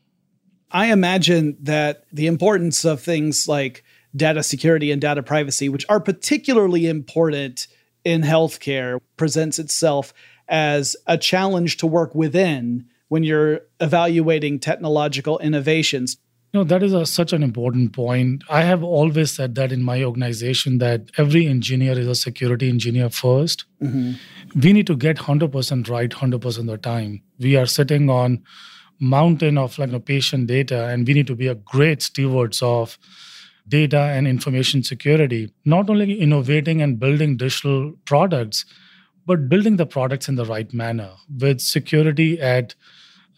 I 0.70 0.87
imagine 0.92 1.56
that 1.62 2.04
the 2.12 2.26
importance 2.26 2.85
of 2.85 3.00
things 3.00 3.49
like 3.49 3.85
data 4.14 4.42
security 4.42 4.90
and 4.90 5.00
data 5.00 5.23
privacy, 5.23 5.68
which 5.68 5.87
are 5.88 6.00
particularly 6.00 6.87
important 6.87 7.66
in 8.04 8.23
healthcare, 8.23 9.00
presents 9.16 9.58
itself 9.58 10.12
as 10.49 10.97
a 11.06 11.18
challenge 11.18 11.76
to 11.78 11.87
work 11.87 12.14
within 12.14 12.87
when 13.09 13.23
you're 13.23 13.61
evaluating 13.81 14.59
technological 14.59 15.38
innovations. 15.38 16.17
You 16.53 16.61
know, 16.61 16.65
that 16.65 16.83
is 16.83 16.95
a, 16.95 17.05
such 17.05 17.33
an 17.35 17.43
important 17.43 17.93
point. 17.93 18.43
I 18.49 18.62
have 18.62 18.83
always 18.83 19.33
said 19.33 19.55
that 19.57 19.71
in 19.71 19.83
my 19.83 20.03
organization 20.03 20.79
that 20.79 21.11
every 21.19 21.47
engineer 21.47 21.99
is 21.99 22.07
a 22.07 22.15
security 22.15 22.69
engineer 22.69 23.09
1st 23.09 23.65
mm-hmm. 23.83 24.12
We 24.59 24.73
need 24.73 24.87
to 24.87 24.97
get 24.97 25.19
100% 25.19 25.88
right 25.91 26.11
100% 26.11 26.59
of 26.59 26.67
the 26.67 26.79
time. 26.79 27.23
We 27.38 27.57
are 27.57 27.67
sitting 27.67 28.09
on 28.09 28.43
mountain 28.99 29.59
of 29.59 29.79
like 29.79 29.88
you 29.88 29.93
know, 29.93 30.00
patient 30.00 30.47
data 30.47 30.87
and 30.87 31.07
we 31.07 31.12
need 31.12 31.27
to 31.27 31.37
be 31.37 31.49
a 31.49 31.55
great 31.55 32.00
stewards 32.03 32.62
of 32.62 32.99
data 33.69 34.00
and 34.00 34.27
information 34.27 34.83
security. 34.83 35.53
Not 35.65 35.91
only 35.91 36.19
innovating 36.19 36.81
and 36.81 36.99
building 36.99 37.37
digital 37.37 37.93
products, 38.07 38.65
but 39.27 39.49
building 39.49 39.77
the 39.77 39.87
products 39.87 40.29
in 40.29 40.37
the 40.37 40.47
right 40.47 40.73
manner 40.73 41.11
with 41.38 41.61
security 41.61 42.41
at 42.41 42.75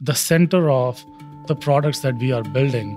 the 0.00 0.14
center 0.14 0.70
of 0.70 1.04
the 1.46 1.54
products 1.54 2.00
that 2.00 2.16
we 2.16 2.32
are 2.32 2.42
building. 2.42 2.96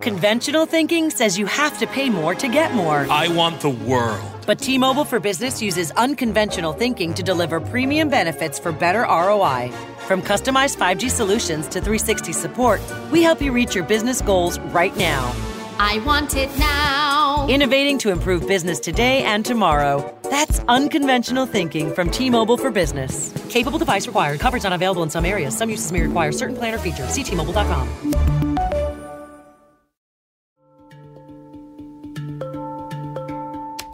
Conventional 0.00 0.66
thinking 0.66 1.10
says 1.10 1.38
you 1.38 1.46
have 1.46 1.78
to 1.78 1.86
pay 1.86 2.10
more 2.10 2.34
to 2.34 2.48
get 2.48 2.74
more. 2.74 3.06
I 3.10 3.28
want 3.28 3.60
the 3.60 3.70
world. 3.70 4.22
But 4.46 4.58
T 4.60 4.78
Mobile 4.78 5.04
for 5.04 5.18
Business 5.18 5.60
uses 5.60 5.90
unconventional 5.92 6.74
thinking 6.74 7.14
to 7.14 7.22
deliver 7.22 7.60
premium 7.60 8.08
benefits 8.08 8.58
for 8.58 8.70
better 8.72 9.02
ROI. 9.02 9.72
From 10.06 10.22
customized 10.22 10.76
5G 10.76 11.10
solutions 11.10 11.66
to 11.68 11.80
360 11.80 12.32
support, 12.32 12.80
we 13.10 13.22
help 13.22 13.40
you 13.42 13.50
reach 13.50 13.74
your 13.74 13.84
business 13.84 14.20
goals 14.20 14.60
right 14.70 14.96
now. 14.96 15.34
I 15.78 15.98
want 16.06 16.36
it 16.36 16.56
now. 16.58 17.05
Innovating 17.48 17.96
to 17.98 18.10
improve 18.10 18.48
business 18.48 18.80
today 18.80 19.22
and 19.22 19.46
tomorrow. 19.46 20.12
That's 20.24 20.58
unconventional 20.66 21.46
thinking 21.46 21.94
from 21.94 22.10
T 22.10 22.28
Mobile 22.28 22.56
for 22.56 22.72
Business. 22.72 23.32
Capable 23.48 23.78
device 23.78 24.04
required. 24.08 24.40
Coverage 24.40 24.64
not 24.64 24.72
available 24.72 25.04
in 25.04 25.10
some 25.10 25.24
areas. 25.24 25.56
Some 25.56 25.70
uses 25.70 25.92
may 25.92 26.00
require 26.00 26.32
certain 26.32 26.56
plan 26.56 26.74
or 26.74 26.78
features. 26.78 27.08
See 27.10 27.22
T-Mobile.com. 27.22 27.86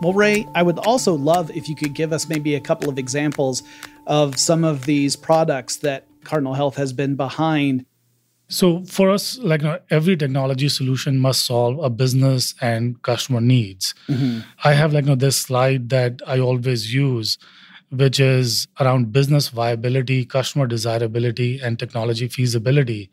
Well, 0.01 0.15
Ray, 0.15 0.49
I 0.55 0.63
would 0.63 0.79
also 0.79 1.13
love 1.13 1.51
if 1.51 1.69
you 1.69 1.75
could 1.77 1.93
give 1.93 2.11
us 2.15 2.31
maybe 2.31 2.55
a 2.55 2.61
couple 2.61 2.89
of 2.89 2.99
examples 2.99 3.63
of 4.07 4.39
some 4.39 4.65
of 4.65 4.87
these 4.87 5.15
products 5.15 5.77
that 5.77 6.07
Cardinal 6.25 6.55
Health 6.55 6.77
has 6.77 6.95
been 6.95 7.17
behind 7.17 7.85
so 8.53 8.85
for 8.85 9.09
us, 9.09 9.39
like 9.39 9.63
every 9.91 10.15
technology 10.15 10.69
solution 10.69 11.19
must 11.19 11.47
solve 11.47 11.83
a 11.83 11.89
business 11.89 12.55
and 12.61 13.01
customer 13.01 13.41
needs. 13.41 13.95
Mm-hmm. 14.09 14.41
I 14.63 14.75
have 14.75 14.93
like 14.93 15.05
you 15.05 15.11
know, 15.11 15.15
this 15.15 15.39
slide 15.39 15.89
that 15.89 16.21
I 16.27 16.39
always 16.39 16.93
use, 16.93 17.39
which 17.89 18.21
is 18.21 18.69
around 18.79 19.11
business 19.11 19.49
viability, 19.49 20.27
customer 20.27 20.67
desirability, 20.67 21.61
and 21.61 21.79
technology 21.79 22.29
feasibility. 22.29 23.11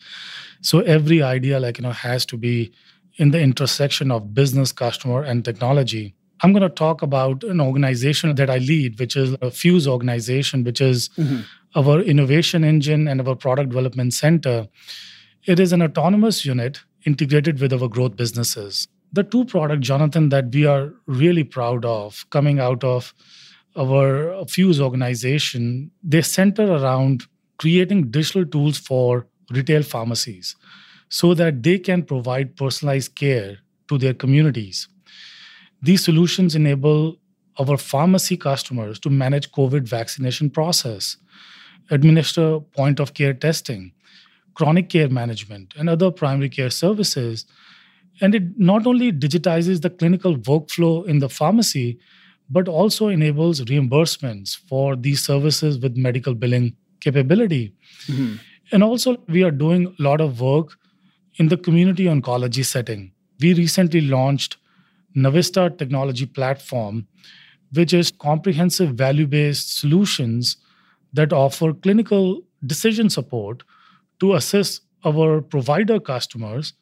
So 0.60 0.82
every 0.82 1.24
idea 1.24 1.58
like 1.62 1.78
you 1.78 1.84
know 1.84 1.92
has 1.92 2.26
to 2.28 2.38
be 2.38 2.74
in 3.16 3.32
the 3.32 3.40
intersection 3.40 4.12
of 4.12 4.34
business, 4.34 4.74
customer, 4.74 5.24
and 5.24 5.46
technology. 5.46 6.16
I'm 6.42 6.52
going 6.52 6.64
to 6.64 6.70
talk 6.70 7.02
about 7.02 7.46
an 7.46 7.62
organization 7.62 8.36
that 8.36 8.50
I 8.50 8.58
lead, 8.58 9.00
which 9.00 9.16
is 9.16 9.38
a 9.42 9.52
Fuse 9.52 9.88
organization, 9.88 10.66
which 10.66 10.82
is 10.82 11.10
mm-hmm. 11.10 11.42
our 11.76 12.02
innovation 12.02 12.66
engine 12.66 13.08
and 13.08 13.26
our 13.26 13.36
product 13.36 13.70
development 13.70 14.14
center 14.14 14.68
it 15.46 15.60
is 15.60 15.74
an 15.74 15.82
autonomous 15.82 16.46
unit 16.46 16.82
integrated 17.06 17.60
with 17.60 17.74
our 17.74 17.88
growth 17.88 18.16
businesses. 18.16 18.88
The 19.12 19.24
two 19.24 19.46
product, 19.46 19.82
Jonathan, 19.82 20.30
that 20.30 20.54
we 20.54 20.66
are 20.66 20.94
really 21.08 21.44
proud 21.44 21.86
of 21.86 22.30
coming 22.30 22.60
out 22.60 22.84
of 22.84 23.14
our 23.78 24.34
uh, 24.34 24.46
Fuse 24.46 24.80
organization, 24.82 25.92
they 26.04 26.22
center 26.22 26.72
around 26.72 27.24
creating 27.58 28.12
digital 28.12 28.46
tools 28.46 28.78
for 28.78 29.28
retail 29.52 29.84
pharmacies 29.84 30.56
so 31.10 31.34
that 31.34 31.64
they 31.64 31.80
can 31.80 32.04
provide 32.04 32.56
personalized 32.56 33.16
care 33.16 33.58
to 33.88 33.98
their 33.98 34.14
communities. 34.14 34.88
These 35.82 36.04
solutions 36.04 36.56
enable 36.56 37.18
our 37.60 37.78
pharmacy 37.78 38.38
customers 38.38 39.00
to 39.00 39.10
manage 39.10 39.52
COVID 39.52 39.88
vaccination 39.88 40.50
process, 40.50 41.18
administer 41.90 42.60
point 42.60 43.00
of 43.00 43.14
care 43.14 43.34
testing, 43.34 43.92
chronic 44.60 44.90
care 44.90 45.08
management, 45.08 45.74
and 45.78 45.90
other 45.90 46.12
primary 46.12 46.50
care 46.50 46.70
services. 46.70 47.46
And 48.20 48.36
it 48.36 48.60
not 48.60 48.86
only 48.86 49.12
digitizes 49.14 49.82
the 49.82 49.90
clinical 49.90 50.36
workflow 50.36 51.08
in 51.08 51.20
the 51.20 51.30
pharmacy, 51.30 51.98
but 52.50 52.68
also 52.68 53.08
enables 53.08 53.62
reimbursements 53.62 54.58
for 54.68 54.98
these 54.98 55.22
services 55.22 55.80
with 55.80 55.96
medical 55.96 56.34
billing 56.34 56.76
capability. 57.00 57.74
Mm-hmm. 58.08 58.36
And 58.74 58.84
also, 58.84 59.16
we 59.30 59.44
are 59.44 59.52
doing 59.52 59.88
a 59.88 60.04
lot 60.04 60.20
of 60.20 60.42
work 60.42 60.78
in 61.36 61.48
the 61.48 61.58
community 61.58 62.06
oncology 62.06 62.66
setting. 62.66 63.14
We 63.40 63.54
recently 63.54 64.02
launched 64.02 64.58
Navista 65.16 65.78
technology 65.78 66.26
platform, 66.26 67.08
which 67.72 67.94
is 67.94 68.12
comprehensive 68.12 68.96
value-based 68.96 69.80
solutions 69.80 70.58
that 71.14 71.32
offer 71.32 71.74
clinical 71.74 72.42
decision 72.66 73.10
support 73.10 73.64
to 74.20 74.34
assist 74.36 74.82
our 75.06 75.42
provider 75.42 76.00
customers 76.00 76.74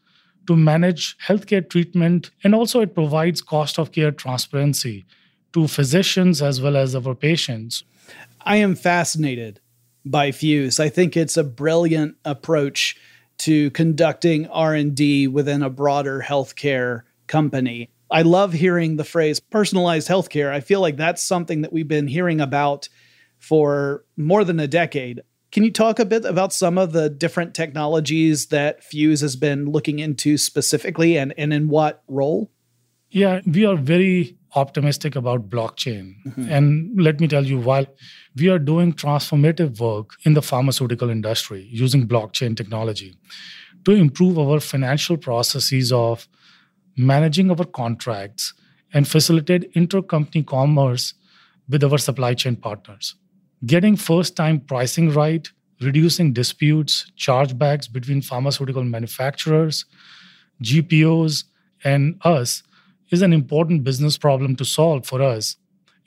to 0.48 0.56
manage 0.56 1.18
healthcare 1.28 1.68
treatment. 1.70 2.32
And 2.44 2.56
also, 2.56 2.82
it 2.82 2.96
provides 2.96 3.42
cost 3.42 3.78
of 3.78 3.92
care 3.92 4.12
transparency 4.12 5.06
to 5.54 5.68
physicians 5.68 6.42
as 6.42 6.62
well 6.62 6.78
as 6.78 6.96
our 6.96 7.16
patients. 7.16 7.84
I 8.42 8.58
am 8.58 8.76
fascinated 8.76 9.60
by 10.06 10.32
Fuse. 10.32 10.80
I 10.80 10.90
think 10.90 11.18
it's 11.18 11.38
a 11.38 11.44
brilliant 11.44 12.16
approach 12.24 12.96
to 13.40 13.70
conducting 13.72 14.48
R&D 14.48 15.28
within 15.28 15.62
a 15.62 15.70
broader 15.70 16.24
healthcare 16.26 17.04
company. 17.28 17.90
I 18.10 18.22
love 18.22 18.54
hearing 18.54 18.96
the 18.96 19.04
phrase 19.04 19.40
personalized 19.40 20.08
healthcare. 20.08 20.50
I 20.50 20.62
feel 20.62 20.80
like 20.80 20.96
that's 20.96 21.22
something 21.22 21.62
that 21.62 21.74
we've 21.74 21.88
been 21.88 22.08
hearing 22.08 22.40
about 22.40 22.88
for 23.38 24.06
more 24.16 24.44
than 24.44 24.60
a 24.60 24.68
decade. 24.68 25.22
Can 25.58 25.64
you 25.64 25.72
talk 25.72 25.98
a 25.98 26.06
bit 26.06 26.24
about 26.24 26.54
some 26.54 26.78
of 26.78 26.92
the 26.92 27.10
different 27.10 27.56
technologies 27.56 28.50
that 28.50 28.84
Fuse 28.84 29.22
has 29.22 29.36
been 29.36 29.66
looking 29.66 29.98
into 29.98 30.38
specifically 30.38 31.18
and, 31.18 31.34
and 31.36 31.52
in 31.52 31.68
what 31.68 32.04
role? 32.08 32.52
Yeah, 33.10 33.42
we 33.44 33.66
are 33.66 33.76
very 33.76 34.38
optimistic 34.56 35.16
about 35.16 35.50
blockchain. 35.50 36.14
Mm-hmm. 36.28 36.52
And 36.52 37.02
let 37.02 37.20
me 37.20 37.28
tell 37.28 37.44
you, 37.44 37.58
while 37.60 37.88
we 38.36 38.50
are 38.50 38.60
doing 38.60 38.94
transformative 38.94 39.80
work 39.80 40.12
in 40.26 40.36
the 40.36 40.44
pharmaceutical 40.44 41.10
industry 41.10 41.68
using 41.72 42.08
blockchain 42.08 42.56
technology 42.56 43.18
to 43.86 43.94
improve 43.94 44.38
our 44.38 44.60
financial 44.60 45.18
processes 45.18 45.92
of 45.92 46.28
managing 46.98 47.50
our 47.50 47.66
contracts 47.66 48.54
and 48.94 49.08
facilitate 49.08 49.74
intercompany 49.74 50.46
commerce 50.46 51.16
with 51.68 51.84
our 51.84 51.98
supply 51.98 52.36
chain 52.36 52.56
partners. 52.56 53.16
Getting 53.66 53.96
first 53.96 54.36
time 54.36 54.60
pricing 54.60 55.12
right, 55.12 55.50
reducing 55.82 56.32
disputes, 56.32 57.12
chargebacks 57.18 57.92
between 57.92 58.22
pharmaceutical 58.22 58.84
manufacturers, 58.84 59.86
GPOs, 60.62 61.44
and 61.84 62.20
us 62.24 62.64
is 63.10 63.22
an 63.22 63.34
important 63.34 63.84
business 63.84 64.18
problem 64.18 64.56
to 64.58 64.66
solve 64.66 65.06
for 65.06 65.22
us. 65.22 65.56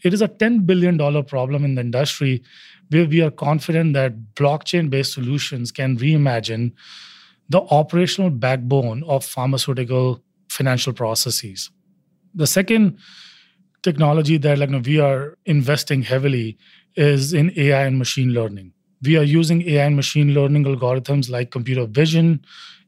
It 0.02 0.14
is 0.14 0.22
a 0.22 0.28
$10 0.28 0.64
billion 0.64 0.96
problem 1.24 1.64
in 1.64 1.74
the 1.74 1.80
industry 1.80 2.42
where 2.90 3.06
we 3.06 3.20
are 3.20 3.30
confident 3.30 3.94
that 3.94 4.34
blockchain 4.34 4.88
based 4.88 5.12
solutions 5.12 5.72
can 5.72 5.98
reimagine 5.98 6.72
the 7.48 7.60
operational 7.62 8.30
backbone 8.30 9.02
of 9.04 9.24
pharmaceutical 9.24 10.22
financial 10.48 10.92
processes. 10.92 11.70
The 12.34 12.46
second 12.46 12.98
technology 13.82 14.36
that 14.38 14.58
like, 14.58 14.70
we 14.84 15.00
are 15.00 15.36
investing 15.46 16.02
heavily 16.02 16.58
is 16.96 17.32
in 17.32 17.52
AI 17.56 17.84
and 17.86 17.98
machine 17.98 18.32
learning. 18.32 18.72
We 19.02 19.16
are 19.16 19.22
using 19.22 19.62
AI 19.68 19.86
and 19.86 19.96
machine 19.96 20.34
learning 20.34 20.64
algorithms 20.64 21.30
like 21.30 21.50
computer 21.50 21.86
vision 21.86 22.44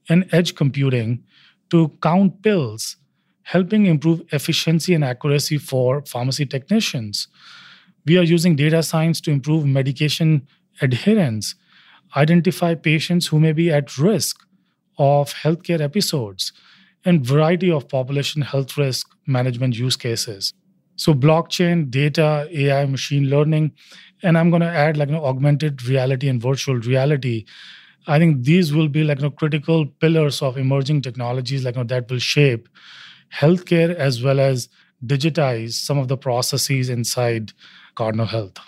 and 0.08 0.28
edge 0.32 0.54
computing 0.54 1.24
to 1.70 1.88
count 2.02 2.42
pills 2.42 2.96
helping 3.44 3.86
improve 3.86 4.22
efficiency 4.32 4.94
and 4.94 5.04
accuracy 5.04 5.58
for 5.58 6.02
pharmacy 6.06 6.46
technicians. 6.46 7.28
We 8.06 8.18
are 8.18 8.22
using 8.22 8.56
data 8.56 8.82
science 8.82 9.20
to 9.22 9.30
improve 9.30 9.64
medication 9.66 10.46
adherence, 10.80 11.54
identify 12.16 12.74
patients 12.74 13.26
who 13.26 13.40
may 13.40 13.52
be 13.52 13.70
at 13.70 13.98
risk 13.98 14.44
of 14.98 15.34
healthcare 15.34 15.80
episodes, 15.80 16.52
and 17.04 17.26
variety 17.26 17.70
of 17.70 17.88
population 17.88 18.42
health 18.42 18.76
risk 18.78 19.08
management 19.26 19.76
use 19.76 19.96
cases. 19.96 20.52
So 20.96 21.14
blockchain, 21.14 21.90
data, 21.90 22.48
AI, 22.50 22.86
machine 22.86 23.28
learning, 23.28 23.72
and 24.22 24.38
I'm 24.38 24.50
going 24.50 24.62
to 24.62 24.68
add 24.68 24.96
like 24.96 25.08
you 25.08 25.16
know, 25.16 25.24
augmented 25.24 25.84
reality 25.84 26.28
and 26.28 26.40
virtual 26.40 26.76
reality. 26.76 27.44
I 28.06 28.18
think 28.18 28.44
these 28.44 28.72
will 28.72 28.88
be 28.88 29.04
like 29.04 29.18
you 29.18 29.24
know, 29.24 29.30
critical 29.30 29.86
pillars 29.86 30.42
of 30.42 30.56
emerging 30.58 31.02
technologies 31.02 31.64
like 31.64 31.76
you 31.76 31.80
know, 31.80 31.86
that 31.88 32.10
will 32.10 32.18
shape 32.18 32.68
healthcare 33.34 33.94
as 33.94 34.22
well 34.22 34.40
as 34.40 34.68
digitize 35.04 35.72
some 35.72 35.98
of 35.98 36.08
the 36.08 36.16
processes 36.16 36.88
inside 36.88 37.52
Cardinal 37.94 38.26
Health. 38.26 38.58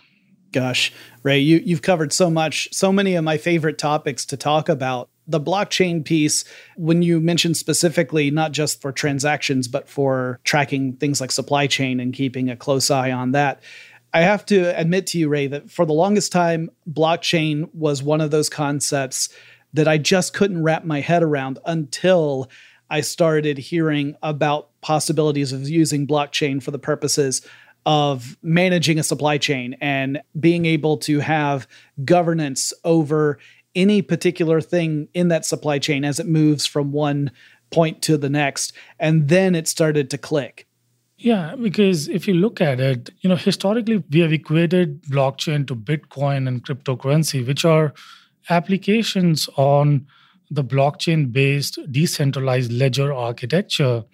Gosh, 0.53 0.93
Ray, 1.23 1.39
you, 1.39 1.61
you've 1.65 1.83
covered 1.83 2.13
so 2.13 2.31
much, 2.31 2.69
so 2.73 2.93
many 2.93 3.17
of 3.17 3.25
my 3.25 3.39
favorite 3.39 3.79
topics 3.79 4.25
to 4.27 4.37
talk 4.37 4.69
about. 4.69 5.11
The 5.27 5.41
blockchain 5.41 6.05
piece, 6.05 6.45
when 6.77 7.03
you 7.03 7.21
mentioned 7.21 7.57
specifically, 7.57 8.31
not 8.31 8.53
just 8.53 8.81
for 8.81 8.93
transactions, 8.93 9.69
but 9.69 9.89
for 9.89 10.39
tracking 10.45 10.95
things 10.95 11.21
like 11.21 11.33
supply 11.33 11.67
chain 11.67 12.01
and 12.01 12.13
keeping 12.13 12.51
a 12.51 12.57
close 12.57 12.91
eye 12.91 13.11
on 13.11 13.33
that. 13.33 13.63
I 14.13 14.21
have 14.21 14.47
to 14.47 14.79
admit 14.79 15.09
to 15.09 15.19
you, 15.19 15.29
Ray, 15.29 15.49
that 15.49 15.71
for 15.71 15.85
the 15.85 15.93
longest 15.93 16.31
time, 16.31 16.71
blockchain 16.89 17.69
was 17.75 18.03
one 18.03 18.21
of 18.21 18.31
those 18.31 18.49
concepts 18.49 19.29
that 19.73 19.89
I 19.89 19.99
just 19.99 20.35
couldn't 20.35 20.63
wrap 20.63 20.85
my 20.85 21.01
head 21.01 21.23
around 21.23 21.59
until 21.67 22.49
I 22.89 23.01
started 23.01 23.59
hearing 23.59 24.17
about 24.23 24.69
possibilities 24.83 25.53
of 25.53 25.69
using 25.69 26.07
blockchain 26.07 26.63
for 26.63 26.71
the 26.71 26.79
purposes 26.79 27.45
of 27.87 28.37
managing 28.43 28.99
a 28.99 29.03
supply 29.03 29.37
chain 29.39 29.77
and 29.81 30.23
being 30.39 30.65
able 30.65 30.97
to 30.99 31.19
have 31.21 31.67
governance 32.05 32.73
over 32.85 33.39
any 33.75 34.03
particular 34.03 34.61
thing 34.61 35.09
in 35.15 35.29
that 35.29 35.45
supply 35.45 35.79
chain 35.79 36.05
as 36.05 36.21
it 36.21 36.27
moves 36.27 36.67
from 36.67 36.93
one 36.93 37.31
point 37.71 38.03
to 38.03 38.17
the 38.17 38.29
next. 38.31 38.73
And 38.99 39.29
then 39.29 39.55
it 39.55 39.67
started 39.67 40.11
to 40.11 40.19
click. 40.19 40.67
Yeah, 41.17 41.55
because 41.57 42.09
if 42.09 42.29
you 42.29 42.35
look 42.35 42.61
at 42.61 42.81
it, 42.81 43.11
you 43.21 43.29
know, 43.31 43.37
historically 43.37 44.03
we 44.11 44.21
have 44.21 44.33
equated 44.33 45.03
blockchain 45.05 45.67
to 45.69 45.77
Bitcoin 45.77 46.47
and 46.47 46.65
cryptocurrency, 46.65 47.47
which 47.47 47.65
are 47.65 47.95
applications 48.51 49.49
on 49.57 50.07
the 50.51 50.65
blockchain 50.65 51.33
based 51.33 51.79
decentralized 51.91 52.71
ledger 52.71 53.13
architecture. 53.13 54.05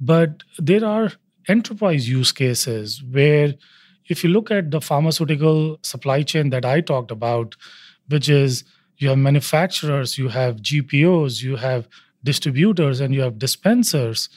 But 0.00 0.42
there 0.58 0.84
are 0.84 1.12
enterprise 1.48 2.08
use 2.08 2.32
cases 2.32 3.02
where, 3.10 3.54
if 4.08 4.24
you 4.24 4.30
look 4.30 4.50
at 4.50 4.70
the 4.70 4.80
pharmaceutical 4.80 5.78
supply 5.82 6.22
chain 6.22 6.50
that 6.50 6.64
I 6.64 6.80
talked 6.80 7.10
about, 7.10 7.54
which 8.08 8.28
is 8.28 8.64
you 8.98 9.08
have 9.08 9.18
manufacturers, 9.18 10.18
you 10.18 10.28
have 10.28 10.56
GPOs, 10.56 11.42
you 11.42 11.56
have 11.56 11.88
distributors, 12.22 13.00
and 13.00 13.14
you 13.14 13.20
have 13.22 13.38
dispensers. 13.38 14.28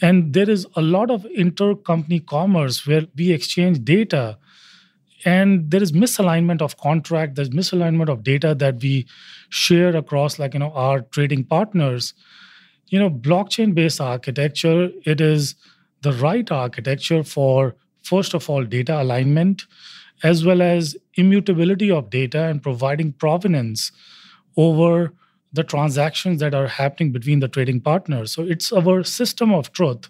And 0.00 0.32
there 0.32 0.48
is 0.48 0.66
a 0.76 0.82
lot 0.82 1.10
of 1.10 1.24
intercompany 1.36 2.24
commerce 2.24 2.86
where 2.86 3.06
we 3.16 3.32
exchange 3.32 3.84
data 3.84 4.38
and 5.24 5.70
there 5.70 5.82
is 5.82 5.92
misalignment 5.92 6.62
of 6.62 6.76
contract 6.76 7.34
there's 7.34 7.50
misalignment 7.50 8.08
of 8.08 8.22
data 8.22 8.54
that 8.54 8.80
we 8.82 9.06
share 9.48 9.96
across 9.96 10.38
like 10.38 10.54
you 10.54 10.60
know 10.60 10.70
our 10.72 11.00
trading 11.00 11.44
partners 11.44 12.14
you 12.86 12.98
know 12.98 13.10
blockchain 13.10 13.74
based 13.74 14.00
architecture 14.00 14.90
it 15.04 15.20
is 15.20 15.54
the 16.02 16.12
right 16.12 16.50
architecture 16.52 17.22
for 17.24 17.74
first 18.02 18.34
of 18.34 18.48
all 18.48 18.64
data 18.64 19.00
alignment 19.02 19.62
as 20.22 20.44
well 20.44 20.62
as 20.62 20.96
immutability 21.18 21.90
of 21.90 22.10
data 22.10 22.44
and 22.44 22.62
providing 22.62 23.12
provenance 23.12 23.92
over 24.56 25.12
the 25.52 25.64
transactions 25.64 26.40
that 26.40 26.54
are 26.54 26.66
happening 26.66 27.12
between 27.12 27.40
the 27.40 27.48
trading 27.48 27.80
partners 27.80 28.32
so 28.32 28.42
it's 28.42 28.72
our 28.72 29.02
system 29.02 29.52
of 29.52 29.72
truth 29.72 30.08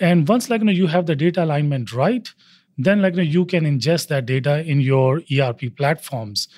and 0.00 0.28
once 0.28 0.50
like 0.50 0.60
you 0.60 0.66
know 0.66 0.72
you 0.72 0.86
have 0.86 1.06
the 1.06 1.16
data 1.16 1.44
alignment 1.44 1.92
right 1.92 2.34
then 2.78 3.02
like 3.02 3.14
you, 3.14 3.18
know, 3.18 3.22
you 3.22 3.44
can 3.44 3.64
ingest 3.64 4.08
that 4.08 4.26
data 4.26 4.64
in 4.64 4.80
your 4.80 5.22
ERP 5.32 5.76
platforms. 5.76 6.48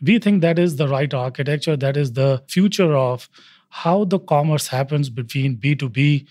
We 0.00 0.18
think 0.18 0.42
that 0.42 0.58
is 0.58 0.76
the 0.76 0.88
right 0.88 1.12
architecture. 1.12 1.76
That 1.76 1.96
is 1.96 2.12
the 2.12 2.42
future 2.48 2.94
of 2.94 3.28
how 3.70 4.04
the 4.04 4.18
commerce 4.18 4.68
happens 4.68 5.10
between 5.10 5.56
B2B 5.56 6.26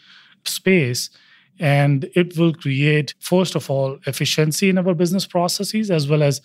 space. 0.45 1.09
And 1.59 2.09
it 2.15 2.37
will 2.37 2.53
create, 2.53 3.13
first 3.19 3.55
of 3.55 3.69
all, 3.69 3.97
efficiency 4.05 4.69
in 4.69 4.77
our 4.77 4.93
business 4.93 5.25
processes, 5.25 5.89
as 5.89 6.07
well 6.07 6.21
as 6.21 6.41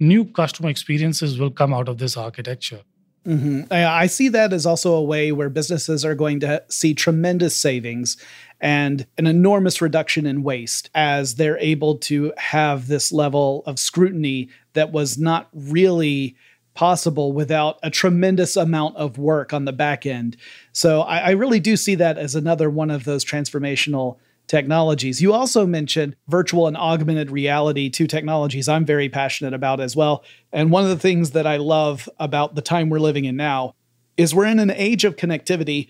new 0.00 0.24
customer 0.24 0.68
experiences 0.68 1.38
will 1.38 1.50
come 1.50 1.72
out 1.72 1.88
of 1.88 1.98
this 1.98 2.16
architecture. 2.16 2.80
Mm-hmm. 3.26 3.72
I 3.72 4.08
see 4.08 4.28
that 4.30 4.52
as 4.52 4.66
also 4.66 4.94
a 4.94 5.02
way 5.02 5.30
where 5.30 5.48
businesses 5.48 6.04
are 6.04 6.16
going 6.16 6.40
to 6.40 6.62
see 6.68 6.92
tremendous 6.92 7.54
savings 7.54 8.16
and 8.60 9.06
an 9.16 9.26
enormous 9.26 9.80
reduction 9.80 10.26
in 10.26 10.42
waste 10.42 10.90
as 10.94 11.36
they're 11.36 11.58
able 11.58 11.98
to 11.98 12.32
have 12.36 12.88
this 12.88 13.12
level 13.12 13.62
of 13.64 13.78
scrutiny 13.78 14.48
that 14.72 14.90
was 14.90 15.18
not 15.18 15.48
really 15.54 16.36
possible 16.74 17.32
without 17.32 17.78
a 17.82 17.90
tremendous 17.90 18.56
amount 18.56 18.96
of 18.96 19.18
work 19.18 19.52
on 19.52 19.66
the 19.66 19.72
back 19.72 20.04
end. 20.06 20.36
So 20.72 21.02
I, 21.02 21.18
I 21.18 21.30
really 21.30 21.60
do 21.60 21.76
see 21.76 21.94
that 21.96 22.18
as 22.18 22.34
another 22.34 22.70
one 22.70 22.90
of 22.90 23.04
those 23.04 23.24
transformational 23.24 24.16
technologies. 24.52 25.22
You 25.22 25.32
also 25.32 25.66
mentioned 25.66 26.14
virtual 26.28 26.66
and 26.66 26.76
augmented 26.76 27.30
reality, 27.30 27.88
two 27.88 28.06
technologies 28.06 28.68
I'm 28.68 28.84
very 28.84 29.08
passionate 29.08 29.54
about 29.54 29.80
as 29.80 29.96
well. 29.96 30.24
And 30.52 30.70
one 30.70 30.84
of 30.84 30.90
the 30.90 30.98
things 30.98 31.30
that 31.30 31.46
I 31.46 31.56
love 31.56 32.06
about 32.20 32.54
the 32.54 32.60
time 32.60 32.90
we're 32.90 32.98
living 32.98 33.24
in 33.24 33.34
now 33.34 33.74
is 34.18 34.34
we're 34.34 34.44
in 34.44 34.58
an 34.58 34.70
age 34.70 35.06
of 35.06 35.16
connectivity 35.16 35.88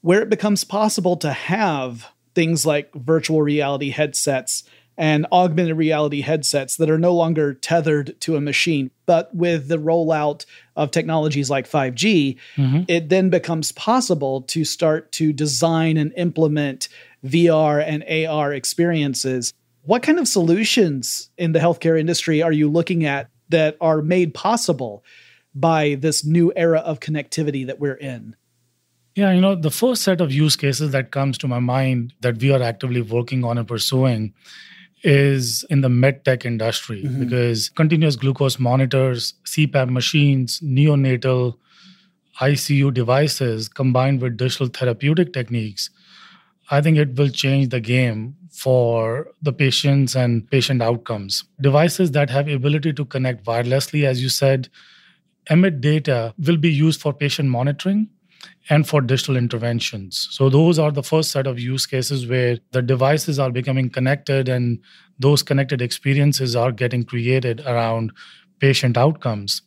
where 0.00 0.22
it 0.22 0.30
becomes 0.30 0.64
possible 0.64 1.18
to 1.18 1.30
have 1.30 2.06
things 2.34 2.64
like 2.64 2.90
virtual 2.94 3.42
reality 3.42 3.90
headsets 3.90 4.64
and 4.96 5.26
augmented 5.30 5.76
reality 5.76 6.22
headsets 6.22 6.76
that 6.76 6.88
are 6.88 6.98
no 6.98 7.14
longer 7.14 7.52
tethered 7.52 8.18
to 8.20 8.36
a 8.36 8.40
machine. 8.40 8.90
But 9.04 9.34
with 9.34 9.68
the 9.68 9.78
rollout 9.78 10.46
of 10.74 10.90
technologies 10.90 11.50
like 11.50 11.68
5G, 11.68 12.38
mm-hmm. 12.56 12.82
it 12.88 13.10
then 13.10 13.28
becomes 13.28 13.72
possible 13.72 14.40
to 14.42 14.64
start 14.64 15.12
to 15.12 15.34
design 15.34 15.98
and 15.98 16.14
implement 16.16 16.88
VR 17.24 17.82
and 17.84 18.04
AR 18.28 18.52
experiences. 18.52 19.52
What 19.82 20.02
kind 20.02 20.18
of 20.18 20.28
solutions 20.28 21.30
in 21.38 21.52
the 21.52 21.58
healthcare 21.58 21.98
industry 21.98 22.42
are 22.42 22.52
you 22.52 22.70
looking 22.70 23.04
at 23.04 23.28
that 23.48 23.76
are 23.80 24.02
made 24.02 24.34
possible 24.34 25.04
by 25.54 25.96
this 25.96 26.24
new 26.24 26.52
era 26.54 26.78
of 26.80 27.00
connectivity 27.00 27.66
that 27.66 27.80
we're 27.80 27.94
in? 27.94 28.36
Yeah, 29.16 29.32
you 29.32 29.40
know, 29.40 29.56
the 29.56 29.70
first 29.70 30.02
set 30.02 30.20
of 30.20 30.32
use 30.32 30.56
cases 30.56 30.92
that 30.92 31.10
comes 31.10 31.36
to 31.38 31.48
my 31.48 31.58
mind 31.58 32.14
that 32.20 32.40
we 32.40 32.52
are 32.52 32.62
actively 32.62 33.02
working 33.02 33.44
on 33.44 33.58
and 33.58 33.66
pursuing 33.66 34.32
is 35.02 35.64
in 35.70 35.80
the 35.80 35.88
medtech 35.88 36.44
industry 36.44 37.02
mm-hmm. 37.02 37.24
because 37.24 37.70
continuous 37.70 38.16
glucose 38.16 38.58
monitors, 38.58 39.34
CPAP 39.46 39.90
machines, 39.90 40.60
neonatal 40.60 41.56
ICU 42.40 42.92
devices 42.92 43.68
combined 43.68 44.20
with 44.20 44.36
digital 44.36 44.68
therapeutic 44.68 45.32
techniques, 45.32 45.90
I 46.70 46.80
think 46.80 46.96
it 46.98 47.16
will 47.16 47.28
change 47.28 47.70
the 47.70 47.80
game 47.80 48.36
for 48.50 49.28
the 49.42 49.52
patients 49.52 50.14
and 50.14 50.48
patient 50.50 50.82
outcomes. 50.82 51.44
Devices 51.60 52.12
that 52.12 52.30
have 52.30 52.48
ability 52.48 52.92
to 52.92 53.04
connect 53.04 53.44
wirelessly, 53.44 54.04
as 54.04 54.22
you 54.22 54.28
said, 54.28 54.68
emit 55.48 55.80
data 55.80 56.34
will 56.38 56.56
be 56.56 56.70
used 56.70 57.00
for 57.00 57.12
patient 57.12 57.48
monitoring 57.48 58.08
and 58.68 58.88
for 58.88 59.00
digital 59.00 59.36
interventions. 59.36 60.28
So 60.30 60.48
those 60.48 60.78
are 60.78 60.90
the 60.90 61.02
first 61.02 61.30
set 61.30 61.46
of 61.46 61.58
use 61.58 61.86
cases 61.86 62.26
where 62.26 62.58
the 62.72 62.82
devices 62.82 63.38
are 63.38 63.50
becoming 63.50 63.90
connected 63.90 64.48
and 64.48 64.78
those 65.18 65.42
connected 65.42 65.82
experiences 65.82 66.54
are 66.54 66.72
getting 66.72 67.04
created 67.04 67.60
around 67.66 68.12
patient 68.60 68.96
outcomes. 68.96 69.62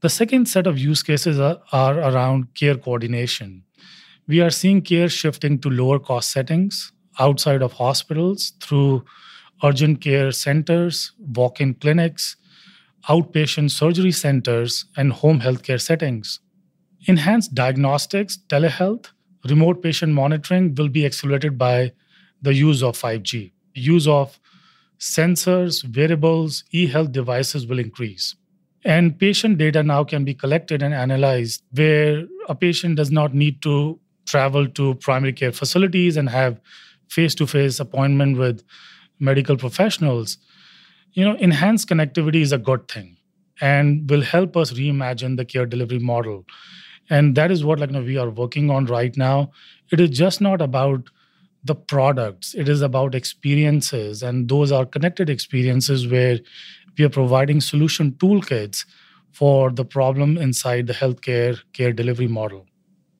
The 0.00 0.10
second 0.10 0.46
set 0.46 0.66
of 0.66 0.78
use 0.78 1.02
cases 1.02 1.38
are, 1.38 1.60
are 1.72 1.98
around 1.98 2.54
care 2.54 2.76
coordination. 2.76 3.62
We 4.32 4.40
are 4.40 4.48
seeing 4.48 4.80
care 4.80 5.10
shifting 5.10 5.58
to 5.58 5.68
lower 5.68 5.98
cost 5.98 6.32
settings 6.32 6.90
outside 7.18 7.60
of 7.60 7.74
hospitals 7.74 8.54
through 8.62 9.04
urgent 9.62 10.00
care 10.00 10.32
centers, 10.32 11.12
walk 11.18 11.60
in 11.60 11.74
clinics, 11.74 12.36
outpatient 13.10 13.72
surgery 13.72 14.10
centers, 14.10 14.86
and 14.96 15.12
home 15.12 15.40
healthcare 15.40 15.78
settings. 15.78 16.40
Enhanced 17.06 17.54
diagnostics, 17.54 18.38
telehealth, 18.48 19.08
remote 19.50 19.82
patient 19.82 20.14
monitoring 20.14 20.74
will 20.76 20.88
be 20.88 21.04
accelerated 21.04 21.58
by 21.58 21.92
the 22.40 22.54
use 22.54 22.82
of 22.82 22.96
5G. 22.96 23.52
Use 23.74 24.08
of 24.08 24.40
sensors, 24.98 25.84
wearables, 25.94 26.64
e 26.70 26.86
health 26.86 27.12
devices 27.12 27.66
will 27.66 27.78
increase. 27.78 28.34
And 28.82 29.18
patient 29.18 29.58
data 29.58 29.82
now 29.82 30.04
can 30.04 30.24
be 30.24 30.32
collected 30.32 30.82
and 30.82 30.94
analyzed 30.94 31.64
where 31.72 32.26
a 32.48 32.54
patient 32.54 32.96
does 32.96 33.10
not 33.10 33.34
need 33.34 33.60
to 33.60 34.00
travel 34.26 34.68
to 34.68 34.94
primary 34.96 35.32
care 35.32 35.52
facilities 35.52 36.16
and 36.16 36.28
have 36.28 36.60
face 37.08 37.34
to 37.36 37.46
face 37.46 37.80
appointment 37.80 38.38
with 38.38 38.62
medical 39.20 39.56
professionals. 39.56 40.38
You 41.12 41.24
know, 41.24 41.36
enhanced 41.36 41.88
connectivity 41.88 42.40
is 42.42 42.52
a 42.52 42.58
good 42.58 42.88
thing 42.88 43.16
and 43.60 44.08
will 44.10 44.22
help 44.22 44.56
us 44.56 44.72
reimagine 44.72 45.36
the 45.36 45.44
care 45.44 45.66
delivery 45.66 45.98
model. 45.98 46.46
And 47.10 47.34
that 47.36 47.50
is 47.50 47.64
what 47.64 47.80
like 47.80 47.90
you 47.90 47.94
know, 47.98 48.02
we 48.02 48.16
are 48.18 48.30
working 48.30 48.70
on 48.70 48.86
right 48.86 49.16
now. 49.16 49.50
It 49.90 50.00
is 50.00 50.10
just 50.10 50.40
not 50.40 50.62
about 50.62 51.10
the 51.64 51.74
products, 51.74 52.54
it 52.54 52.68
is 52.68 52.82
about 52.82 53.14
experiences. 53.14 54.22
And 54.22 54.48
those 54.48 54.72
are 54.72 54.86
connected 54.86 55.30
experiences 55.30 56.08
where 56.08 56.40
we 56.98 57.04
are 57.04 57.10
providing 57.10 57.60
solution 57.60 58.12
toolkits 58.12 58.84
for 59.32 59.70
the 59.70 59.84
problem 59.84 60.36
inside 60.36 60.86
the 60.86 60.92
healthcare 60.94 61.58
care 61.72 61.92
delivery 61.92 62.28
model. 62.28 62.66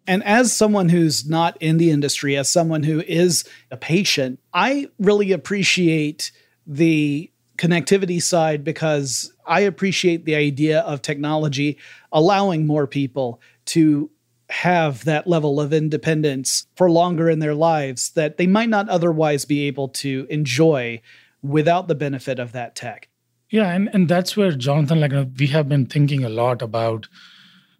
And 0.06 0.24
as 0.24 0.52
someone 0.52 0.88
who's 0.88 1.28
not 1.28 1.56
in 1.60 1.76
the 1.76 1.90
industry, 1.90 2.36
as 2.36 2.50
someone 2.50 2.82
who 2.82 3.00
is 3.02 3.44
a 3.70 3.76
patient, 3.76 4.40
I 4.52 4.88
really 4.98 5.32
appreciate 5.32 6.32
the 6.66 7.30
connectivity 7.56 8.20
side 8.20 8.64
because 8.64 9.32
I 9.46 9.60
appreciate 9.60 10.24
the 10.24 10.34
idea 10.34 10.80
of 10.80 11.02
technology 11.02 11.78
allowing 12.10 12.66
more 12.66 12.86
people 12.86 13.40
to 13.66 14.10
have 14.50 15.04
that 15.04 15.26
level 15.26 15.60
of 15.60 15.72
independence 15.72 16.66
for 16.76 16.90
longer 16.90 17.30
in 17.30 17.38
their 17.38 17.54
lives 17.54 18.10
that 18.10 18.36
they 18.36 18.46
might 18.46 18.68
not 18.68 18.88
otherwise 18.88 19.44
be 19.44 19.66
able 19.66 19.88
to 19.88 20.26
enjoy 20.28 21.00
without 21.42 21.88
the 21.88 21.94
benefit 21.94 22.38
of 22.38 22.52
that 22.52 22.74
tech. 22.74 23.08
Yeah, 23.50 23.70
and, 23.72 23.88
and 23.92 24.08
that's 24.08 24.36
where 24.36 24.52
Jonathan, 24.52 25.00
like 25.00 25.12
we 25.38 25.46
have 25.48 25.68
been 25.68 25.86
thinking 25.86 26.24
a 26.24 26.28
lot 26.28 26.62
about. 26.62 27.06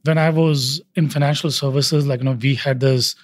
When 0.04 0.18
I 0.18 0.30
was 0.30 0.80
in 0.94 1.08
financial 1.08 1.50
services, 1.50 2.06
like 2.06 2.20
you 2.20 2.24
know, 2.24 2.38
we 2.40 2.54
had 2.54 2.80
this 2.80 3.14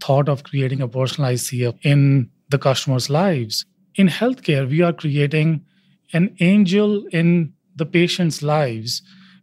thought 0.00 0.28
of 0.28 0.44
creating 0.44 0.82
a 0.82 0.88
personalized 0.88 1.50
CF 1.50 1.78
in 1.82 2.30
the 2.50 2.58
customers' 2.58 3.08
lives. 3.08 3.64
In 3.94 4.08
healthcare, 4.08 4.68
we 4.68 4.82
are 4.82 4.92
creating 4.92 5.64
an 6.12 6.36
angel 6.40 7.06
in 7.12 7.52
the 7.74 7.86
patient's 7.86 8.42
lives 8.42 9.02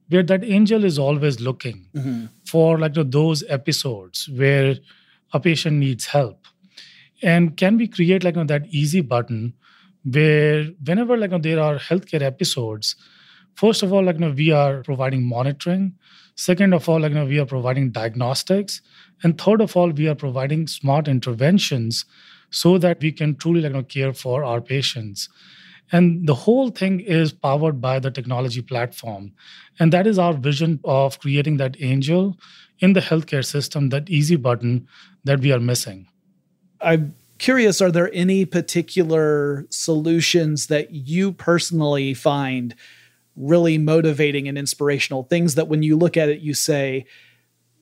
where 0.10 0.24
that 0.24 0.44
angel 0.44 0.84
is 0.84 1.00
always 1.00 1.40
looking 1.40 1.88
mm-hmm. 1.96 2.26
for 2.46 2.78
like 2.78 2.94
those 2.94 3.44
episodes 3.50 4.30
where 4.30 4.76
a 5.34 5.40
patient 5.40 5.78
needs 5.78 6.06
help 6.06 6.46
and 7.24 7.56
can 7.58 7.78
we 7.78 7.88
create 7.88 8.24
like 8.24 8.36
you 8.36 8.42
know, 8.42 8.48
that 8.48 8.68
easy 8.70 9.02
button 9.02 9.54
where 10.04 10.66
whenever 10.86 11.18
like 11.18 11.32
you 11.32 11.38
know, 11.38 11.42
there 11.42 11.60
are 11.60 11.78
healthcare 11.78 12.22
episodes 12.22 12.96
first 13.56 13.82
of 13.82 13.94
all 13.94 14.04
like 14.04 14.16
you 14.16 14.22
know, 14.22 14.32
we 14.32 14.52
are 14.52 14.84
providing 14.84 15.24
monitoring 15.24 15.94
second 16.36 16.74
of 16.74 16.88
all 16.90 17.00
like 17.00 17.12
you 17.12 17.16
know, 17.16 17.26
we 17.26 17.40
are 17.40 17.46
providing 17.46 17.92
diagnostics. 17.92 18.82
And 19.24 19.40
third 19.40 19.62
of 19.62 19.76
all 19.76 19.90
we 19.90 20.08
are 20.08 20.16
providing 20.16 20.68
smart 20.68 21.08
interventions 21.08 22.06
so 22.50 22.78
that 22.78 23.02
we 23.02 23.12
can 23.12 23.36
truly 23.36 23.62
like 23.62 23.72
you 23.72 23.78
know, 23.78 23.84
care 23.84 24.14
for 24.14 24.44
our 24.44 24.62
patients. 24.62 25.30
And 25.92 26.28
the 26.28 26.34
whole 26.34 26.70
thing 26.70 27.02
is 27.02 27.32
powered 27.32 27.80
by 27.80 28.00
the 28.00 28.10
technology 28.10 28.62
platform. 28.62 29.34
And 29.80 29.94
that 29.94 30.08
is 30.08 30.18
our 30.18 30.34
vision 30.34 30.80
of 30.84 31.20
creating 31.20 31.58
that 31.58 31.78
angel 31.80 32.38
in 32.80 32.94
the 32.94 33.00
healthcare 33.00 33.46
system 33.46 33.90
that 33.90 34.10
easy 34.10 34.36
button 34.36 34.88
that 35.24 35.40
we 35.40 35.52
are 35.52 35.60
missing. 35.60 36.08
I'm 36.82 37.16
curious 37.38 37.82
are 37.82 37.92
there 37.92 38.10
any 38.14 38.46
particular 38.46 39.66
solutions 39.70 40.68
that 40.68 40.92
you 40.92 41.32
personally 41.32 42.14
find 42.14 42.76
really 43.36 43.78
motivating 43.78 44.48
and 44.48 44.58
inspirational 44.58 45.24
things 45.24 45.56
that 45.56 45.68
when 45.68 45.84
you 45.84 45.98
look 45.98 46.18
at 46.18 46.30
it 46.30 46.42
you 46.42 46.54
say 46.54 47.06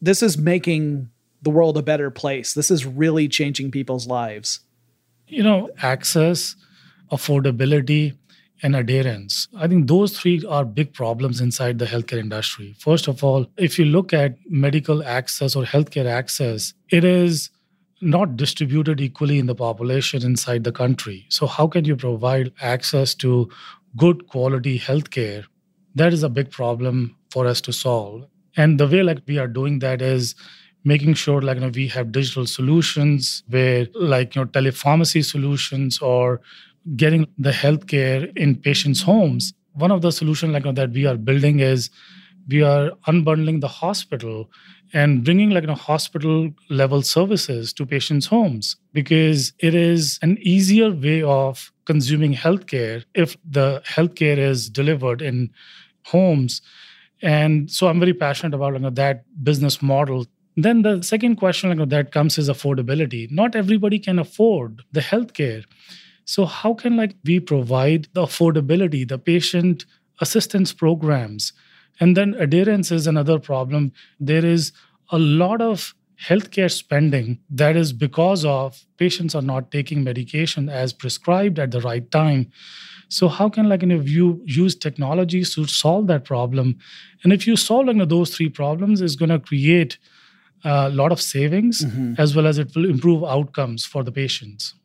this 0.01 0.23
is 0.23 0.37
making 0.37 1.09
the 1.41 1.49
world 1.49 1.77
a 1.77 1.83
better 1.83 2.09
place 2.09 2.53
this 2.53 2.71
is 2.71 2.85
really 2.85 3.27
changing 3.27 3.71
people's 3.71 4.07
lives 4.07 4.61
you 5.27 5.43
know 5.43 5.69
access 5.81 6.55
affordability 7.11 8.15
and 8.63 8.75
adherence. 8.75 9.47
I 9.57 9.67
think 9.67 9.87
those 9.87 10.17
three 10.17 10.43
are 10.47 10.65
big 10.65 10.93
problems 10.93 11.41
inside 11.41 11.79
the 11.79 11.85
healthcare 11.85 12.19
industry. 12.19 12.75
First 12.79 13.07
of 13.07 13.23
all, 13.23 13.47
if 13.57 13.79
you 13.79 13.85
look 13.85 14.13
at 14.13 14.35
medical 14.47 15.03
access 15.03 15.55
or 15.55 15.63
healthcare 15.63 16.05
access, 16.05 16.73
it 16.89 17.03
is 17.03 17.49
not 18.01 18.35
distributed 18.35 18.99
equally 18.99 19.39
in 19.39 19.45
the 19.45 19.55
population 19.55 20.23
inside 20.23 20.63
the 20.63 20.71
country. 20.71 21.25
So, 21.29 21.45
how 21.45 21.67
can 21.67 21.85
you 21.85 21.95
provide 21.95 22.51
access 22.61 23.13
to 23.15 23.49
good 23.97 24.27
quality 24.27 24.79
healthcare? 24.79 25.45
That 25.95 26.13
is 26.13 26.23
a 26.23 26.29
big 26.29 26.51
problem 26.51 27.15
for 27.31 27.45
us 27.47 27.61
to 27.61 27.73
solve. 27.73 28.25
And 28.57 28.79
the 28.79 28.87
way 28.87 29.03
like 29.03 29.19
we 29.27 29.37
are 29.37 29.47
doing 29.47 29.79
that 29.79 30.01
is 30.01 30.35
making 30.83 31.13
sure 31.13 31.41
like 31.41 31.55
you 31.55 31.61
know, 31.61 31.69
we 31.69 31.87
have 31.87 32.11
digital 32.11 32.45
solutions 32.45 33.43
where 33.49 33.87
like 33.95 34.35
you 34.35 34.41
know 34.41 34.47
telepharmacy 34.47 35.23
solutions 35.23 35.99
or 35.99 36.41
getting 36.95 37.27
the 37.37 37.51
healthcare 37.51 38.35
in 38.37 38.55
patients' 38.55 39.01
homes. 39.01 39.53
One 39.73 39.91
of 39.91 40.01
the 40.01 40.11
solutions 40.11 40.53
like 40.53 40.63
you 40.65 40.71
know, 40.71 40.75
that 40.75 40.91
we 40.91 41.05
are 41.05 41.17
building 41.17 41.59
is 41.59 41.89
we 42.47 42.63
are 42.63 42.91
unbundling 43.07 43.61
the 43.61 43.67
hospital 43.67 44.49
and 44.93 45.23
bringing 45.23 45.51
like 45.51 45.63
you 45.63 45.67
know, 45.67 45.75
hospital 45.75 46.49
level 46.69 47.01
services 47.01 47.73
to 47.73 47.85
patients' 47.85 48.25
homes 48.25 48.75
because 48.93 49.53
it 49.59 49.73
is 49.73 50.19
an 50.21 50.37
easier 50.41 50.91
way 50.91 51.21
of 51.21 51.71
consuming 51.85 52.33
healthcare 52.33 53.03
if 53.13 53.37
the 53.49 53.81
healthcare 53.85 54.37
is 54.37 54.69
delivered 54.69 55.21
in 55.21 55.49
homes. 56.03 56.61
And 57.21 57.69
so 57.71 57.87
I'm 57.87 57.99
very 57.99 58.13
passionate 58.13 58.53
about 58.53 58.73
you 58.73 58.79
know, 58.79 58.89
that 58.91 59.23
business 59.43 59.81
model. 59.81 60.27
Then 60.57 60.81
the 60.81 61.01
second 61.01 61.37
question 61.37 61.77
like, 61.77 61.89
that 61.89 62.11
comes 62.11 62.37
is 62.37 62.49
affordability. 62.49 63.31
Not 63.31 63.55
everybody 63.55 63.99
can 63.99 64.19
afford 64.19 64.81
the 64.91 64.99
healthcare. 64.99 65.63
So 66.25 66.45
how 66.45 66.73
can 66.73 66.97
like 66.97 67.15
we 67.23 67.39
provide 67.39 68.07
the 68.13 68.23
affordability, 68.23 69.07
the 69.07 69.17
patient 69.17 69.85
assistance 70.19 70.73
programs? 70.73 71.53
And 71.99 72.17
then 72.17 72.33
adherence 72.35 72.91
is 72.91 73.07
another 73.07 73.39
problem. 73.39 73.91
There 74.19 74.45
is 74.45 74.71
a 75.11 75.19
lot 75.19 75.61
of 75.61 75.93
healthcare 76.21 76.71
spending 76.71 77.39
that 77.49 77.75
is 77.75 77.93
because 77.93 78.45
of 78.45 78.85
patients 78.97 79.33
are 79.33 79.41
not 79.41 79.71
taking 79.71 80.03
medication 80.03 80.69
as 80.69 80.93
prescribed 80.93 81.57
at 81.57 81.71
the 81.71 81.81
right 81.81 82.09
time. 82.11 82.51
So 83.09 83.27
how 83.27 83.49
can 83.49 83.67
like 83.67 83.81
you, 83.81 83.87
know, 83.87 84.01
you 84.01 84.41
use 84.45 84.75
technologies 84.75 85.55
to 85.55 85.65
solve 85.65 86.07
that 86.07 86.23
problem? 86.23 86.77
And 87.23 87.33
if 87.33 87.47
you 87.47 87.55
solve 87.55 87.87
you 87.87 87.93
know, 87.93 88.05
those 88.05 88.35
three 88.35 88.49
problems, 88.49 89.01
it's 89.01 89.15
going 89.15 89.29
to 89.29 89.39
create 89.39 89.97
a 90.63 90.89
lot 90.89 91.11
of 91.11 91.19
savings 91.19 91.83
mm-hmm. 91.83 92.13
as 92.17 92.35
well 92.35 92.45
as 92.45 92.59
it 92.59 92.75
will 92.75 92.85
improve 92.89 93.23
outcomes 93.23 93.83
for 93.83 94.03
the 94.03 94.11
patients. 94.11 94.75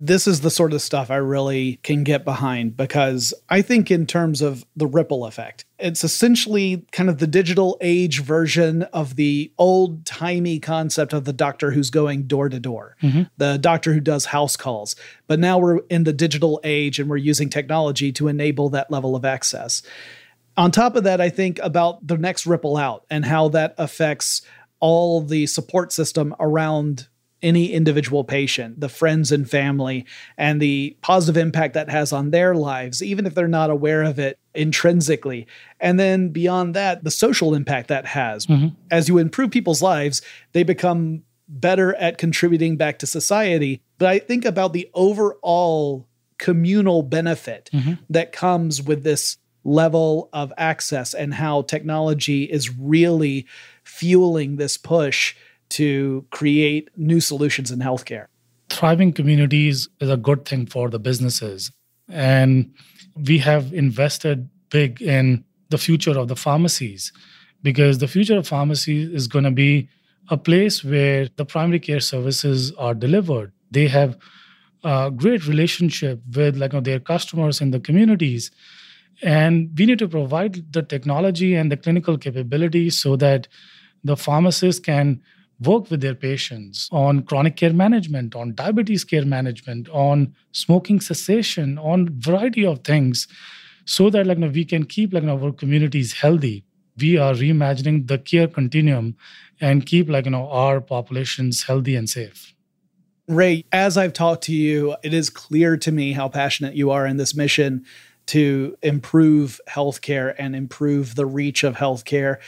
This 0.00 0.26
is 0.26 0.42
the 0.42 0.50
sort 0.50 0.72
of 0.72 0.82
stuff 0.82 1.10
I 1.10 1.16
really 1.16 1.78
can 1.82 2.04
get 2.04 2.24
behind 2.24 2.76
because 2.76 3.32
I 3.48 3.62
think, 3.62 3.90
in 3.90 4.06
terms 4.06 4.42
of 4.42 4.64
the 4.76 4.86
ripple 4.86 5.24
effect, 5.24 5.64
it's 5.78 6.04
essentially 6.04 6.84
kind 6.92 7.08
of 7.08 7.18
the 7.18 7.26
digital 7.26 7.78
age 7.80 8.22
version 8.22 8.82
of 8.82 9.16
the 9.16 9.52
old 9.58 10.04
timey 10.04 10.58
concept 10.58 11.12
of 11.12 11.24
the 11.24 11.32
doctor 11.32 11.70
who's 11.70 11.90
going 11.90 12.24
door 12.24 12.48
to 12.48 12.60
door, 12.60 12.96
mm-hmm. 13.02 13.22
the 13.38 13.58
doctor 13.58 13.92
who 13.92 14.00
does 14.00 14.26
house 14.26 14.56
calls. 14.56 14.96
But 15.26 15.38
now 15.38 15.58
we're 15.58 15.78
in 15.88 16.04
the 16.04 16.12
digital 16.12 16.60
age 16.62 16.98
and 16.98 17.08
we're 17.08 17.16
using 17.16 17.48
technology 17.48 18.12
to 18.12 18.28
enable 18.28 18.68
that 18.70 18.90
level 18.90 19.16
of 19.16 19.24
access. 19.24 19.82
On 20.58 20.70
top 20.70 20.96
of 20.96 21.04
that, 21.04 21.20
I 21.20 21.30
think 21.30 21.58
about 21.62 22.06
the 22.06 22.16
next 22.18 22.46
ripple 22.46 22.76
out 22.76 23.04
and 23.10 23.24
how 23.24 23.48
that 23.48 23.74
affects 23.78 24.42
all 24.80 25.20
the 25.20 25.46
support 25.46 25.92
system 25.92 26.34
around 26.38 27.08
any 27.46 27.72
individual 27.72 28.24
patient, 28.24 28.80
the 28.80 28.88
friends 28.88 29.30
and 29.30 29.48
family, 29.48 30.04
and 30.36 30.60
the 30.60 30.96
positive 31.00 31.40
impact 31.40 31.74
that 31.74 31.88
has 31.88 32.12
on 32.12 32.32
their 32.32 32.56
lives, 32.56 33.02
even 33.02 33.24
if 33.24 33.34
they're 33.34 33.46
not 33.46 33.70
aware 33.70 34.02
of 34.02 34.18
it 34.18 34.36
intrinsically. 34.52 35.46
And 35.78 35.98
then 35.98 36.30
beyond 36.30 36.74
that, 36.74 37.04
the 37.04 37.10
social 37.10 37.54
impact 37.54 37.88
that 37.88 38.04
has. 38.04 38.46
Mm-hmm. 38.46 38.68
As 38.90 39.08
you 39.08 39.18
improve 39.18 39.52
people's 39.52 39.80
lives, 39.80 40.22
they 40.52 40.64
become 40.64 41.22
better 41.48 41.94
at 41.94 42.18
contributing 42.18 42.76
back 42.76 42.98
to 42.98 43.06
society. 43.06 43.80
But 43.98 44.08
I 44.08 44.18
think 44.18 44.44
about 44.44 44.72
the 44.72 44.90
overall 44.92 46.08
communal 46.38 47.04
benefit 47.04 47.70
mm-hmm. 47.72 47.94
that 48.10 48.32
comes 48.32 48.82
with 48.82 49.04
this 49.04 49.38
level 49.62 50.28
of 50.32 50.52
access 50.56 51.14
and 51.14 51.34
how 51.34 51.62
technology 51.62 52.44
is 52.44 52.76
really 52.76 53.46
fueling 53.84 54.56
this 54.56 54.76
push 54.76 55.36
to 55.70 56.24
create 56.30 56.90
new 56.96 57.20
solutions 57.20 57.70
in 57.70 57.80
healthcare. 57.80 58.26
thriving 58.68 59.12
communities 59.12 59.88
is 60.00 60.10
a 60.10 60.16
good 60.16 60.44
thing 60.44 60.66
for 60.66 60.90
the 60.90 60.98
businesses. 60.98 61.70
And 62.08 62.74
we 63.14 63.38
have 63.38 63.72
invested 63.72 64.48
big 64.70 65.00
in 65.00 65.44
the 65.70 65.78
future 65.78 66.18
of 66.18 66.28
the 66.28 66.36
pharmacies 66.36 67.12
because 67.62 67.98
the 67.98 68.08
future 68.08 68.36
of 68.36 68.46
pharmacy 68.46 69.02
is 69.02 69.26
going 69.26 69.44
to 69.44 69.50
be 69.50 69.88
a 70.30 70.36
place 70.36 70.84
where 70.84 71.28
the 71.36 71.44
primary 71.44 71.80
care 71.80 72.00
services 72.00 72.72
are 72.72 72.94
delivered. 72.94 73.52
They 73.70 73.88
have 73.88 74.18
a 74.84 75.10
great 75.10 75.46
relationship 75.46 76.20
with 76.34 76.56
like 76.56 76.72
you 76.72 76.78
know, 76.78 76.82
their 76.82 77.00
customers 77.00 77.60
in 77.60 77.70
the 77.70 77.80
communities. 77.80 78.50
And 79.22 79.70
we 79.76 79.86
need 79.86 79.98
to 80.00 80.08
provide 80.08 80.72
the 80.72 80.82
technology 80.82 81.54
and 81.54 81.72
the 81.72 81.76
clinical 81.76 82.18
capabilities 82.18 82.98
so 82.98 83.16
that 83.16 83.48
the 84.04 84.16
pharmacists 84.16 84.80
can 84.80 85.22
work 85.60 85.90
with 85.90 86.00
their 86.00 86.14
patients 86.14 86.88
on 86.92 87.22
chronic 87.22 87.56
care 87.56 87.72
management, 87.72 88.34
on 88.34 88.54
diabetes 88.54 89.04
care 89.04 89.24
management, 89.24 89.88
on 89.88 90.34
smoking 90.52 91.00
cessation, 91.00 91.78
on 91.78 92.08
variety 92.20 92.64
of 92.66 92.84
things, 92.84 93.26
so 93.84 94.10
that 94.10 94.26
like 94.26 94.38
you 94.38 94.44
know, 94.44 94.50
we 94.50 94.64
can 94.64 94.84
keep 94.84 95.12
like 95.12 95.22
you 95.22 95.28
know, 95.28 95.42
our 95.42 95.52
communities 95.52 96.14
healthy. 96.14 96.64
We 96.98 97.18
are 97.18 97.34
reimagining 97.34 98.08
the 98.08 98.18
care 98.18 98.48
continuum 98.48 99.16
and 99.60 99.86
keep 99.86 100.08
like 100.08 100.24
you 100.24 100.30
know 100.30 100.48
our 100.48 100.80
populations 100.80 101.64
healthy 101.64 101.96
and 101.96 102.08
safe. 102.08 102.54
Ray, 103.28 103.64
as 103.72 103.96
I've 103.96 104.12
talked 104.12 104.44
to 104.44 104.52
you, 104.52 104.96
it 105.02 105.12
is 105.12 105.30
clear 105.30 105.76
to 105.78 105.90
me 105.90 106.12
how 106.12 106.28
passionate 106.28 106.74
you 106.74 106.90
are 106.90 107.06
in 107.06 107.16
this 107.16 107.34
mission 107.34 107.84
to 108.26 108.76
improve 108.82 109.60
healthcare 109.68 110.34
and 110.38 110.54
improve 110.54 111.14
the 111.14 111.26
reach 111.26 111.64
of 111.64 111.76
healthcare. 111.76 112.38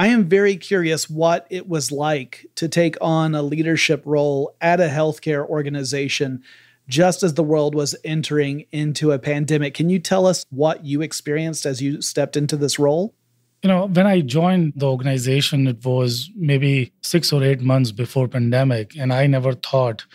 I 0.00 0.06
am 0.06 0.30
very 0.30 0.56
curious 0.56 1.10
what 1.10 1.46
it 1.50 1.68
was 1.68 1.92
like 1.92 2.46
to 2.54 2.68
take 2.68 2.96
on 3.02 3.34
a 3.34 3.42
leadership 3.42 4.00
role 4.06 4.56
at 4.58 4.80
a 4.80 4.88
healthcare 4.88 5.46
organization 5.46 6.42
just 6.88 7.22
as 7.22 7.34
the 7.34 7.42
world 7.42 7.74
was 7.74 7.94
entering 8.02 8.64
into 8.72 9.12
a 9.12 9.18
pandemic. 9.18 9.74
Can 9.74 9.90
you 9.90 9.98
tell 9.98 10.26
us 10.26 10.46
what 10.48 10.86
you 10.86 11.02
experienced 11.02 11.66
as 11.66 11.82
you 11.82 12.00
stepped 12.00 12.34
into 12.34 12.56
this 12.56 12.78
role? 12.78 13.14
You 13.62 13.68
know, 13.68 13.88
when 13.88 14.06
I 14.06 14.22
joined 14.22 14.72
the 14.74 14.86
organization, 14.86 15.66
it 15.66 15.84
was 15.84 16.30
maybe 16.34 16.94
six 17.02 17.30
or 17.30 17.44
eight 17.44 17.60
months 17.60 17.92
before 17.92 18.26
pandemic, 18.26 18.96
and 18.96 19.12
I 19.12 19.26
never 19.26 19.52
thought 19.52 20.06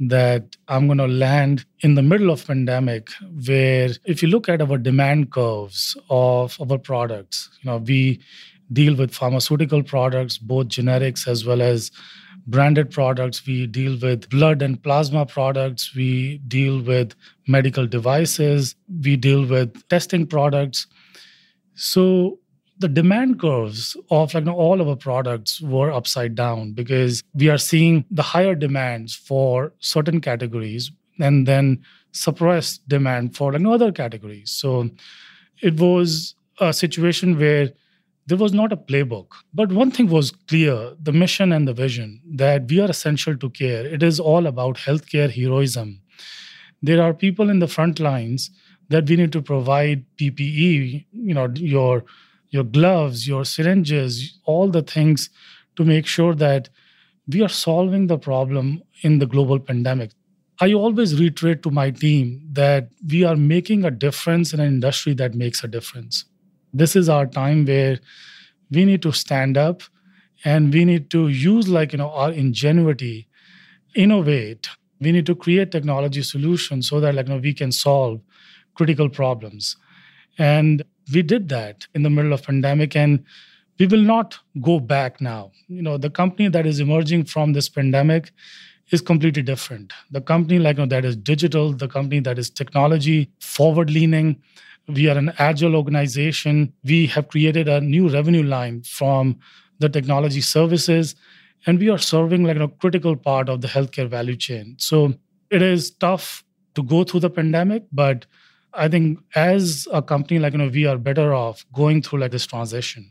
that 0.00 0.56
I'm 0.66 0.86
going 0.86 0.98
to 0.98 1.06
land 1.06 1.64
in 1.80 1.94
the 1.94 2.02
middle 2.02 2.30
of 2.30 2.44
pandemic 2.44 3.10
where 3.46 3.90
if 4.04 4.20
you 4.20 4.28
look 4.28 4.48
at 4.48 4.60
our 4.60 4.78
demand 4.78 5.30
curves 5.30 5.96
of 6.10 6.56
our 6.60 6.78
products, 6.78 7.50
you 7.62 7.70
know, 7.70 7.78
we 7.78 8.20
deal 8.72 8.94
with 8.94 9.14
pharmaceutical 9.14 9.82
products, 9.82 10.38
both 10.38 10.68
generics 10.68 11.26
as 11.26 11.44
well 11.44 11.62
as 11.62 11.90
branded 12.46 12.90
products. 12.90 13.46
We 13.46 13.66
deal 13.66 13.98
with 14.00 14.28
blood 14.30 14.62
and 14.62 14.82
plasma 14.82 15.26
products. 15.26 15.94
We 15.94 16.38
deal 16.48 16.82
with 16.82 17.14
medical 17.46 17.86
devices. 17.86 18.74
We 19.02 19.16
deal 19.16 19.46
with 19.46 19.86
testing 19.88 20.26
products. 20.26 20.86
So 21.74 22.38
the 22.78 22.88
demand 22.88 23.40
curves 23.40 23.96
of 24.10 24.34
like 24.34 24.42
you 24.42 24.50
know, 24.50 24.56
all 24.56 24.80
of 24.80 24.88
our 24.88 24.96
products 24.96 25.60
were 25.60 25.90
upside 25.90 26.34
down 26.34 26.72
because 26.72 27.22
we 27.34 27.48
are 27.48 27.58
seeing 27.58 28.04
the 28.10 28.22
higher 28.22 28.54
demands 28.54 29.14
for 29.14 29.72
certain 29.80 30.20
categories 30.20 30.90
and 31.18 31.46
then 31.46 31.82
suppressed 32.12 32.88
demand 32.88 33.36
for 33.36 33.52
like, 33.52 33.66
other 33.66 33.92
categories. 33.92 34.50
So 34.50 34.88
it 35.60 35.78
was 35.80 36.34
a 36.60 36.72
situation 36.72 37.38
where 37.38 37.70
there 38.28 38.36
was 38.36 38.52
not 38.52 38.72
a 38.74 38.76
playbook. 38.76 39.28
But 39.54 39.72
one 39.72 39.90
thing 39.90 40.08
was 40.08 40.30
clear 40.30 40.94
the 41.02 41.12
mission 41.12 41.50
and 41.50 41.66
the 41.66 41.72
vision 41.72 42.20
that 42.34 42.68
we 42.68 42.78
are 42.78 42.90
essential 42.90 43.38
to 43.38 43.48
care. 43.48 43.86
It 43.86 44.02
is 44.02 44.20
all 44.20 44.46
about 44.46 44.76
healthcare 44.76 45.30
heroism. 45.30 46.02
There 46.82 47.02
are 47.02 47.14
people 47.14 47.48
in 47.48 47.58
the 47.58 47.66
front 47.66 47.98
lines 47.98 48.50
that 48.90 49.08
we 49.08 49.16
need 49.16 49.32
to 49.32 49.40
provide 49.40 50.04
PPE, 50.18 51.06
you 51.10 51.34
know, 51.34 51.48
your 51.54 52.04
your 52.50 52.64
gloves, 52.64 53.26
your 53.26 53.44
syringes, 53.44 54.38
all 54.44 54.68
the 54.68 54.82
things 54.82 55.30
to 55.76 55.84
make 55.84 56.06
sure 56.06 56.34
that 56.34 56.68
we 57.26 57.42
are 57.42 57.48
solving 57.48 58.06
the 58.08 58.18
problem 58.18 58.82
in 59.02 59.18
the 59.18 59.26
global 59.26 59.58
pandemic. 59.58 60.12
I 60.60 60.72
always 60.74 61.18
reiterate 61.18 61.62
to 61.62 61.70
my 61.70 61.90
team 61.90 62.40
that 62.52 62.88
we 63.10 63.24
are 63.24 63.36
making 63.36 63.84
a 63.84 63.90
difference 63.90 64.52
in 64.52 64.60
an 64.60 64.66
industry 64.66 65.14
that 65.14 65.34
makes 65.34 65.62
a 65.62 65.68
difference. 65.68 66.24
This 66.72 66.96
is 66.96 67.08
our 67.08 67.26
time 67.26 67.64
where 67.66 67.98
we 68.70 68.84
need 68.84 69.02
to 69.02 69.12
stand 69.12 69.56
up 69.56 69.82
and 70.44 70.72
we 70.72 70.84
need 70.84 71.10
to 71.10 71.28
use 71.28 71.68
like 71.68 71.92
you 71.92 71.98
know 71.98 72.10
our 72.10 72.32
ingenuity, 72.32 73.28
innovate. 73.94 74.68
We 75.00 75.12
need 75.12 75.26
to 75.26 75.34
create 75.34 75.70
technology 75.70 76.22
solutions 76.22 76.88
so 76.88 77.00
that 77.00 77.14
like 77.14 77.28
you 77.28 77.34
know, 77.34 77.40
we 77.40 77.54
can 77.54 77.72
solve 77.72 78.20
critical 78.74 79.08
problems. 79.08 79.76
And 80.38 80.82
we 81.12 81.22
did 81.22 81.48
that 81.48 81.86
in 81.94 82.02
the 82.02 82.10
middle 82.10 82.32
of 82.32 82.42
pandemic 82.42 82.94
and 82.96 83.24
we 83.78 83.86
will 83.86 84.02
not 84.02 84.38
go 84.60 84.80
back 84.80 85.20
now 85.20 85.50
you 85.68 85.82
know 85.82 85.96
the 85.96 86.10
company 86.10 86.48
that 86.48 86.66
is 86.66 86.80
emerging 86.80 87.24
from 87.24 87.52
this 87.52 87.68
pandemic 87.68 88.32
is 88.90 89.00
completely 89.00 89.42
different 89.42 89.92
the 90.10 90.20
company 90.20 90.58
like 90.58 90.76
you 90.76 90.82
know, 90.82 90.88
that 90.88 91.04
is 91.04 91.16
digital 91.16 91.72
the 91.72 91.88
company 91.88 92.20
that 92.20 92.38
is 92.38 92.50
technology 92.50 93.30
forward 93.40 93.90
leaning 93.90 94.36
we 94.88 95.08
are 95.08 95.18
an 95.18 95.32
agile 95.38 95.76
organization 95.76 96.72
we 96.84 97.06
have 97.06 97.28
created 97.28 97.68
a 97.68 97.80
new 97.80 98.08
revenue 98.08 98.42
line 98.42 98.82
from 98.82 99.38
the 99.78 99.88
technology 99.88 100.40
services 100.40 101.14
and 101.66 101.78
we 101.78 101.88
are 101.88 101.98
serving 101.98 102.44
like 102.44 102.56
a 102.56 102.68
critical 102.68 103.16
part 103.16 103.48
of 103.48 103.60
the 103.60 103.68
healthcare 103.68 104.08
value 104.08 104.36
chain 104.36 104.74
so 104.78 105.12
it 105.50 105.62
is 105.62 105.90
tough 105.90 106.44
to 106.74 106.82
go 106.82 107.04
through 107.04 107.20
the 107.20 107.30
pandemic 107.30 107.84
but 107.92 108.26
I 108.78 108.88
think 108.88 109.18
as 109.34 109.88
a 109.92 110.02
company 110.02 110.38
like 110.38 110.52
you 110.52 110.58
know 110.58 110.68
we 110.68 110.86
are 110.86 110.98
better 110.98 111.34
off 111.34 111.64
going 111.72 112.02
through 112.02 112.20
like 112.20 112.30
this 112.30 112.46
transition. 112.46 113.10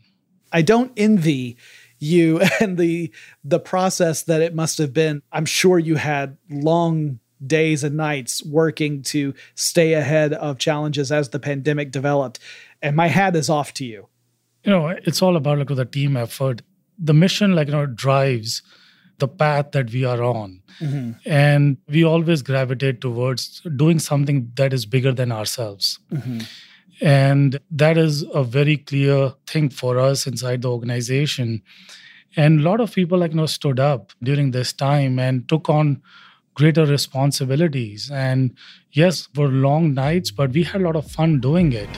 I 0.51 0.61
don't 0.61 0.91
envy 0.97 1.57
you 1.99 2.39
and 2.61 2.77
the 2.77 3.11
the 3.43 3.59
process 3.59 4.23
that 4.23 4.41
it 4.41 4.55
must 4.55 4.77
have 4.77 4.93
been. 4.93 5.21
I'm 5.31 5.45
sure 5.45 5.79
you 5.79 5.95
had 5.95 6.37
long 6.49 7.19
days 7.45 7.83
and 7.83 7.97
nights 7.97 8.43
working 8.43 9.01
to 9.03 9.33
stay 9.55 9.93
ahead 9.93 10.33
of 10.33 10.57
challenges 10.57 11.11
as 11.11 11.29
the 11.29 11.39
pandemic 11.39 11.91
developed. 11.91 12.39
And 12.81 12.95
my 12.95 13.07
hat 13.07 13.35
is 13.35 13.49
off 13.49 13.73
to 13.75 13.85
you. 13.85 14.07
You 14.63 14.71
know, 14.71 14.87
it's 14.87 15.21
all 15.21 15.35
about 15.35 15.59
like 15.59 15.67
the 15.67 15.85
team 15.85 16.17
effort. 16.17 16.61
The 16.99 17.13
mission 17.13 17.55
like 17.55 17.67
you 17.67 17.73
know 17.73 17.85
drives 17.85 18.61
the 19.19 19.27
path 19.27 19.71
that 19.71 19.91
we 19.91 20.05
are 20.05 20.21
on. 20.23 20.61
Mm-hmm. 20.79 21.11
And 21.25 21.77
we 21.87 22.03
always 22.03 22.41
gravitate 22.41 23.01
towards 23.01 23.61
doing 23.75 23.99
something 23.99 24.51
that 24.55 24.73
is 24.73 24.85
bigger 24.85 25.11
than 25.11 25.31
ourselves. 25.31 25.99
Mm-hmm. 26.11 26.39
And 27.01 27.59
that 27.71 27.97
is 27.97 28.23
a 28.33 28.43
very 28.43 28.77
clear 28.77 29.33
thing 29.45 29.69
for 29.69 29.99
us 29.99 30.27
inside 30.27 30.63
the 30.63 30.71
organization. 30.71 31.61
And 32.35 32.59
a 32.59 32.63
lot 32.63 32.79
of 32.79 32.93
people 32.93 33.19
like 33.19 33.31
you 33.31 33.37
know 33.37 33.45
stood 33.45 33.79
up 33.79 34.11
during 34.21 34.51
this 34.51 34.73
time 34.73 35.19
and 35.19 35.47
took 35.47 35.69
on 35.69 36.01
greater 36.57 36.87
responsibilities. 36.87 38.09
And 38.11 38.55
yes, 38.91 39.29
were 39.35 39.47
long 39.47 39.93
nights, 39.93 40.31
but 40.31 40.51
we 40.51 40.63
had 40.63 40.81
a 40.81 40.83
lot 40.83 40.95
of 40.95 41.09
fun 41.09 41.39
doing 41.39 41.71
it. 41.71 41.89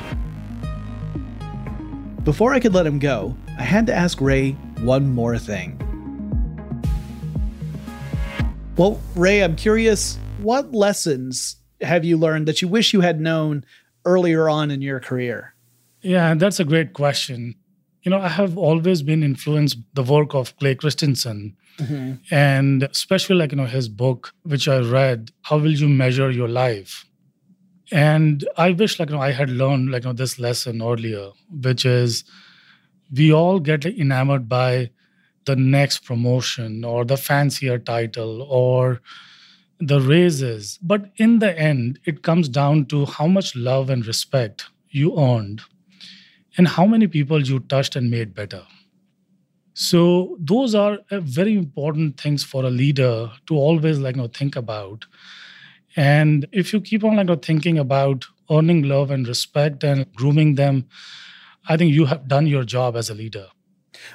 Before 2.25 2.53
I 2.53 2.59
could 2.59 2.73
let 2.73 2.85
him 2.85 2.99
go, 2.99 3.37
I 3.57 3.63
had 3.63 3.87
to 3.87 3.93
ask 3.93 4.19
Ray 4.19 4.51
one 4.81 5.15
more 5.15 5.37
thing. 5.37 5.79
Well, 8.75 8.99
Ray, 9.15 9.43
I'm 9.43 9.55
curious 9.55 10.17
What 10.39 10.73
lessons 10.73 11.57
have 11.81 12.05
you 12.05 12.17
learned 12.17 12.47
that 12.47 12.61
you 12.61 12.67
wish 12.67 12.93
you 12.93 13.01
had 13.01 13.19
known 13.19 13.65
earlier 14.05 14.49
on 14.49 14.71
in 14.71 14.81
your 14.81 14.99
career? 14.99 15.53
Yeah, 16.01 16.33
that's 16.35 16.59
a 16.59 16.65
great 16.65 16.93
question. 16.93 17.55
You 18.09 18.15
know, 18.15 18.23
I 18.23 18.29
have 18.29 18.57
always 18.57 19.03
been 19.03 19.21
influenced 19.21 19.77
the 19.93 20.01
work 20.01 20.33
of 20.33 20.57
Clay 20.57 20.73
Christensen, 20.73 21.55
mm-hmm. 21.77 22.13
and 22.31 22.81
especially 22.81 23.35
like 23.35 23.51
you 23.51 23.57
know 23.57 23.67
his 23.67 23.87
book, 23.87 24.33
which 24.41 24.67
I 24.67 24.79
read, 24.79 25.29
"How 25.43 25.59
Will 25.59 25.73
You 25.73 25.87
Measure 25.87 26.31
Your 26.31 26.47
Life." 26.47 27.05
And 27.91 28.43
I 28.57 28.71
wish 28.71 28.99
like 28.99 29.11
you 29.11 29.15
know 29.15 29.21
I 29.21 29.29
had 29.29 29.51
learned 29.51 29.91
like 29.91 30.05
you 30.05 30.09
know 30.09 30.13
this 30.13 30.39
lesson 30.39 30.81
earlier, 30.81 31.29
which 31.51 31.85
is 31.85 32.23
we 33.15 33.31
all 33.31 33.59
get 33.59 33.85
enamored 33.85 34.49
by 34.49 34.89
the 35.45 35.55
next 35.55 35.99
promotion 35.99 36.83
or 36.83 37.05
the 37.05 37.15
fancier 37.15 37.77
title 37.77 38.41
or 38.41 39.01
the 39.79 40.01
raises. 40.01 40.79
But 40.81 41.11
in 41.17 41.37
the 41.37 41.55
end, 41.55 41.99
it 42.05 42.23
comes 42.23 42.49
down 42.49 42.85
to 42.87 43.05
how 43.05 43.27
much 43.27 43.55
love 43.55 43.91
and 43.91 44.03
respect 44.03 44.65
you 44.89 45.15
earned 45.15 45.61
and 46.59 46.67
how 46.67 46.85
many 46.85 47.07
people 47.07 47.41
you 47.41 47.57
touched 47.73 47.95
and 47.95 48.11
made 48.11 48.35
better. 48.35 48.61
So 49.73 50.35
those 50.41 50.75
are 50.75 50.97
uh, 51.09 51.21
very 51.21 51.55
important 51.55 52.19
things 52.19 52.43
for 52.43 52.65
a 52.65 52.69
leader 52.69 53.31
to 53.47 53.55
always 53.55 53.97
like 53.97 54.17
you 54.17 54.23
know, 54.23 54.27
think 54.27 54.57
about. 54.57 55.05
And 55.95 56.45
if 56.51 56.73
you 56.73 56.81
keep 56.81 57.05
on 57.05 57.15
like 57.15 57.29
you 57.29 57.35
know, 57.35 57.39
thinking 57.41 57.79
about 57.79 58.25
earning 58.51 58.83
love 58.83 59.09
and 59.09 59.25
respect 59.25 59.85
and 59.85 60.05
grooming 60.15 60.55
them, 60.55 60.89
I 61.69 61.77
think 61.77 61.93
you 61.93 62.07
have 62.07 62.27
done 62.27 62.45
your 62.45 62.65
job 62.65 62.97
as 62.97 63.09
a 63.09 63.15
leader. 63.15 63.47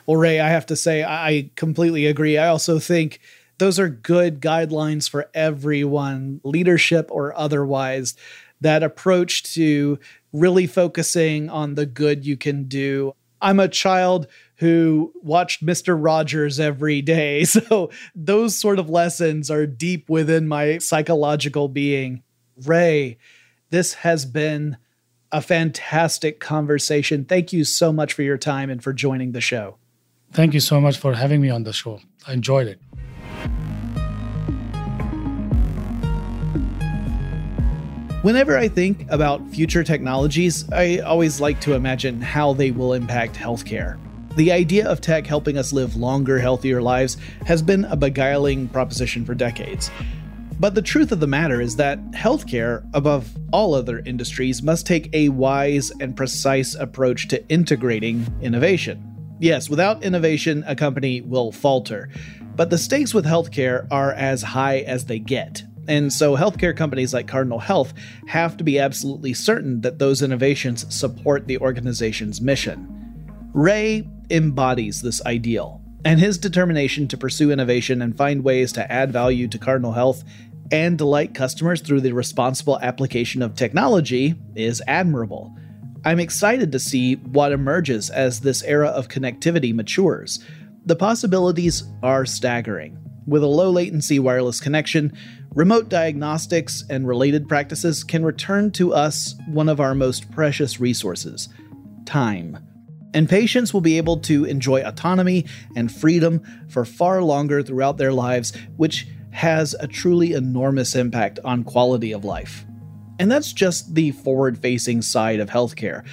Well, 0.04 0.18
Ray, 0.18 0.38
I 0.38 0.50
have 0.50 0.66
to 0.66 0.76
say 0.76 1.02
I 1.02 1.50
completely 1.56 2.04
agree. 2.04 2.36
I 2.36 2.48
also 2.48 2.78
think 2.78 3.20
those 3.56 3.78
are 3.78 3.88
good 3.88 4.42
guidelines 4.42 5.08
for 5.08 5.30
everyone, 5.32 6.42
leadership 6.44 7.08
or 7.10 7.34
otherwise. 7.38 8.16
That 8.60 8.82
approach 8.82 9.54
to 9.54 9.98
really 10.34 10.66
focusing 10.66 11.48
on 11.48 11.76
the 11.76 11.86
good 11.86 12.26
you 12.26 12.36
can 12.36 12.64
do. 12.64 13.14
I'm 13.40 13.60
a 13.60 13.68
child 13.68 14.26
who 14.56 15.12
watched 15.22 15.64
Mr. 15.64 15.96
Rogers 15.98 16.58
every 16.60 17.00
day. 17.00 17.44
So 17.54 17.90
those 18.14 18.58
sort 18.58 18.78
of 18.78 18.90
lessons 18.90 19.50
are 19.50 19.66
deep 19.66 20.08
within 20.10 20.48
my 20.48 20.78
psychological 20.78 21.68
being. 21.68 22.22
Ray, 22.66 23.18
this 23.70 23.94
has 23.94 24.26
been 24.26 24.76
a 25.30 25.40
fantastic 25.40 26.40
conversation. 26.40 27.24
Thank 27.24 27.52
you 27.52 27.64
so 27.64 27.92
much 27.92 28.12
for 28.12 28.22
your 28.22 28.38
time 28.38 28.70
and 28.70 28.82
for 28.82 28.92
joining 28.92 29.32
the 29.32 29.40
show. 29.40 29.78
Thank 30.32 30.52
you 30.52 30.60
so 30.60 30.80
much 30.80 30.98
for 30.98 31.14
having 31.14 31.40
me 31.40 31.50
on 31.50 31.62
the 31.62 31.72
show. 31.72 32.00
I 32.26 32.32
enjoyed 32.32 32.66
it. 32.66 32.80
Whenever 38.24 38.56
I 38.56 38.68
think 38.68 39.04
about 39.10 39.46
future 39.50 39.84
technologies, 39.84 40.66
I 40.72 41.00
always 41.00 41.42
like 41.42 41.60
to 41.60 41.74
imagine 41.74 42.22
how 42.22 42.54
they 42.54 42.70
will 42.70 42.94
impact 42.94 43.34
healthcare. 43.34 43.98
The 44.36 44.50
idea 44.50 44.88
of 44.88 45.02
tech 45.02 45.26
helping 45.26 45.58
us 45.58 45.74
live 45.74 45.94
longer, 45.94 46.38
healthier 46.38 46.80
lives 46.80 47.18
has 47.44 47.60
been 47.60 47.84
a 47.84 47.96
beguiling 47.96 48.68
proposition 48.68 49.26
for 49.26 49.34
decades. 49.34 49.90
But 50.58 50.74
the 50.74 50.80
truth 50.80 51.12
of 51.12 51.20
the 51.20 51.26
matter 51.26 51.60
is 51.60 51.76
that 51.76 51.98
healthcare, 52.12 52.88
above 52.94 53.30
all 53.52 53.74
other 53.74 53.98
industries, 53.98 54.62
must 54.62 54.86
take 54.86 55.10
a 55.12 55.28
wise 55.28 55.92
and 56.00 56.16
precise 56.16 56.74
approach 56.74 57.28
to 57.28 57.46
integrating 57.50 58.26
innovation. 58.40 59.36
Yes, 59.38 59.68
without 59.68 60.02
innovation, 60.02 60.64
a 60.66 60.74
company 60.74 61.20
will 61.20 61.52
falter. 61.52 62.08
But 62.56 62.70
the 62.70 62.78
stakes 62.78 63.12
with 63.12 63.26
healthcare 63.26 63.86
are 63.90 64.12
as 64.12 64.42
high 64.42 64.78
as 64.78 65.04
they 65.04 65.18
get. 65.18 65.62
And 65.88 66.12
so, 66.12 66.36
healthcare 66.36 66.76
companies 66.76 67.12
like 67.12 67.28
Cardinal 67.28 67.58
Health 67.58 67.92
have 68.26 68.56
to 68.56 68.64
be 68.64 68.78
absolutely 68.78 69.34
certain 69.34 69.80
that 69.82 69.98
those 69.98 70.22
innovations 70.22 70.92
support 70.94 71.46
the 71.46 71.58
organization's 71.58 72.40
mission. 72.40 72.88
Ray 73.52 74.08
embodies 74.30 75.02
this 75.02 75.24
ideal, 75.26 75.82
and 76.04 76.18
his 76.18 76.38
determination 76.38 77.06
to 77.08 77.16
pursue 77.16 77.50
innovation 77.50 78.02
and 78.02 78.16
find 78.16 78.42
ways 78.42 78.72
to 78.72 78.90
add 78.90 79.12
value 79.12 79.46
to 79.48 79.58
Cardinal 79.58 79.92
Health 79.92 80.24
and 80.72 80.98
delight 80.98 81.34
customers 81.34 81.80
through 81.80 82.00
the 82.00 82.12
responsible 82.12 82.78
application 82.80 83.42
of 83.42 83.54
technology 83.54 84.34
is 84.54 84.82
admirable. 84.86 85.54
I'm 86.04 86.20
excited 86.20 86.72
to 86.72 86.78
see 86.78 87.14
what 87.14 87.52
emerges 87.52 88.10
as 88.10 88.40
this 88.40 88.62
era 88.62 88.88
of 88.88 89.08
connectivity 89.08 89.74
matures. 89.74 90.44
The 90.84 90.96
possibilities 90.96 91.84
are 92.02 92.26
staggering. 92.26 92.98
With 93.26 93.42
a 93.42 93.46
low 93.46 93.70
latency 93.70 94.18
wireless 94.18 94.60
connection, 94.60 95.16
remote 95.54 95.88
diagnostics 95.88 96.84
and 96.90 97.06
related 97.06 97.48
practices 97.48 98.04
can 98.04 98.24
return 98.24 98.70
to 98.72 98.92
us 98.92 99.34
one 99.46 99.68
of 99.68 99.80
our 99.80 99.94
most 99.94 100.30
precious 100.30 100.80
resources 100.80 101.48
time. 102.04 102.58
And 103.14 103.28
patients 103.28 103.72
will 103.72 103.80
be 103.80 103.96
able 103.96 104.18
to 104.22 104.44
enjoy 104.44 104.82
autonomy 104.82 105.46
and 105.76 105.90
freedom 105.90 106.42
for 106.68 106.84
far 106.84 107.22
longer 107.22 107.62
throughout 107.62 107.96
their 107.96 108.12
lives, 108.12 108.52
which 108.76 109.06
has 109.30 109.74
a 109.78 109.86
truly 109.86 110.32
enormous 110.32 110.94
impact 110.96 111.38
on 111.44 111.62
quality 111.64 112.12
of 112.12 112.24
life. 112.24 112.66
And 113.20 113.30
that's 113.30 113.52
just 113.52 113.94
the 113.94 114.10
forward 114.10 114.58
facing 114.58 115.02
side 115.02 115.38
of 115.38 115.48
healthcare. 115.48 116.04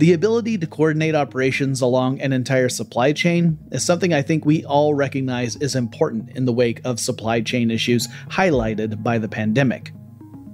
The 0.00 0.14
ability 0.14 0.56
to 0.56 0.66
coordinate 0.66 1.14
operations 1.14 1.82
along 1.82 2.22
an 2.22 2.32
entire 2.32 2.70
supply 2.70 3.12
chain 3.12 3.58
is 3.70 3.84
something 3.84 4.14
I 4.14 4.22
think 4.22 4.46
we 4.46 4.64
all 4.64 4.94
recognize 4.94 5.56
is 5.56 5.76
important 5.76 6.30
in 6.30 6.46
the 6.46 6.54
wake 6.54 6.80
of 6.86 6.98
supply 6.98 7.42
chain 7.42 7.70
issues 7.70 8.08
highlighted 8.30 9.02
by 9.02 9.18
the 9.18 9.28
pandemic. 9.28 9.92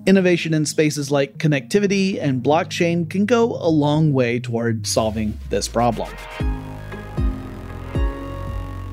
Innovation 0.05 0.53
in 0.53 0.67
spaces 0.67 1.13
like 1.13 1.39
connectivity 1.39 2.21
and 2.21 2.43
blockchain 2.43 3.09
can 3.09 3.25
go 3.25 3.53
a 3.53 3.71
long 3.71 4.13
way 4.13 4.41
toward 4.41 4.85
solving 4.85 5.39
this 5.49 5.69
problem. 5.69 6.13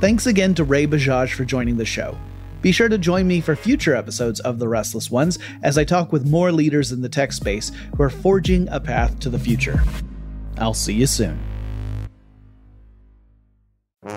Thanks 0.02 0.28
again 0.28 0.54
to 0.54 0.64
Ray 0.64 0.86
Bajaj 0.86 1.34
for 1.34 1.46
joining 1.46 1.78
the 1.78 1.86
show. 1.86 2.16
Be 2.62 2.72
sure 2.72 2.90
to 2.90 3.00
join 3.00 3.26
me 3.26 3.42
for 3.42 3.56
future 3.56 3.96
episodes 3.96 4.40
of 4.42 4.60
The 4.60 4.68
Restless 4.68 5.10
Ones 5.10 5.40
as 5.64 5.80
I 5.80 5.84
talk 5.84 6.12
with 6.12 6.30
more 6.30 6.52
leaders 6.52 6.92
in 6.92 7.02
the 7.02 7.10
tech 7.10 7.32
space 7.32 7.72
who 7.98 8.04
are 8.04 8.12
forging 8.12 8.68
a 8.70 8.80
path 8.80 9.20
to 9.22 9.32
the 9.32 9.40
future. 9.40 9.82
I'll 10.58 10.74
see 10.74 10.94
you 10.94 11.08
soon. 11.08 11.40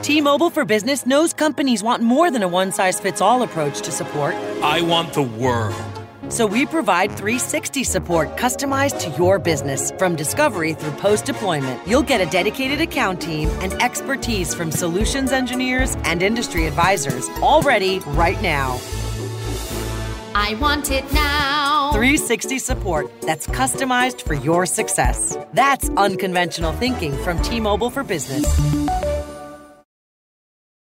T 0.03 0.21
Mobile 0.21 0.51
for 0.51 0.65
Business 0.65 1.07
knows 1.07 1.33
companies 1.33 1.83
want 1.83 2.03
more 2.03 2.31
than 2.31 2.43
a 2.43 2.49
one 2.49 2.73
size 2.73 2.99
fits 2.99 3.21
all 3.21 3.43
approach 3.43 3.81
to 3.83 3.93
support. 3.93 4.35
I 4.63 4.81
want 4.81 5.13
the 5.13 5.23
world. 5.23 5.75
So 6.29 6.45
we 6.45 6.67
provide 6.67 7.11
360 7.11 7.85
support 7.85 8.37
customized 8.37 8.99
to 9.01 9.11
your 9.17 9.39
business. 9.39 9.93
From 9.93 10.17
discovery 10.17 10.75
through 10.75 10.91
post 10.93 11.25
deployment, 11.25 11.87
you'll 11.87 12.03
get 12.03 12.21
a 12.21 12.27
dedicated 12.27 12.81
account 12.81 13.21
team 13.21 13.49
and 13.61 13.73
expertise 13.75 14.53
from 14.53 14.73
solutions 14.73 15.31
engineers 15.31 15.97
and 16.03 16.23
industry 16.23 16.67
advisors 16.67 17.29
all 17.41 17.63
ready 17.63 18.01
right 18.01 18.41
now. 18.43 18.81
I 20.39 20.53
want 20.61 20.91
it 20.91 21.11
now. 21.15 21.93
360 21.93 22.59
support 22.59 23.11
that's 23.23 23.47
customized 23.47 24.21
for 24.21 24.35
your 24.35 24.67
success. 24.67 25.35
That's 25.55 25.89
unconventional 25.97 26.73
thinking 26.75 27.17
from 27.25 27.41
T 27.41 27.59
Mobile 27.59 27.89
for 27.89 28.05
Business. 28.05 28.45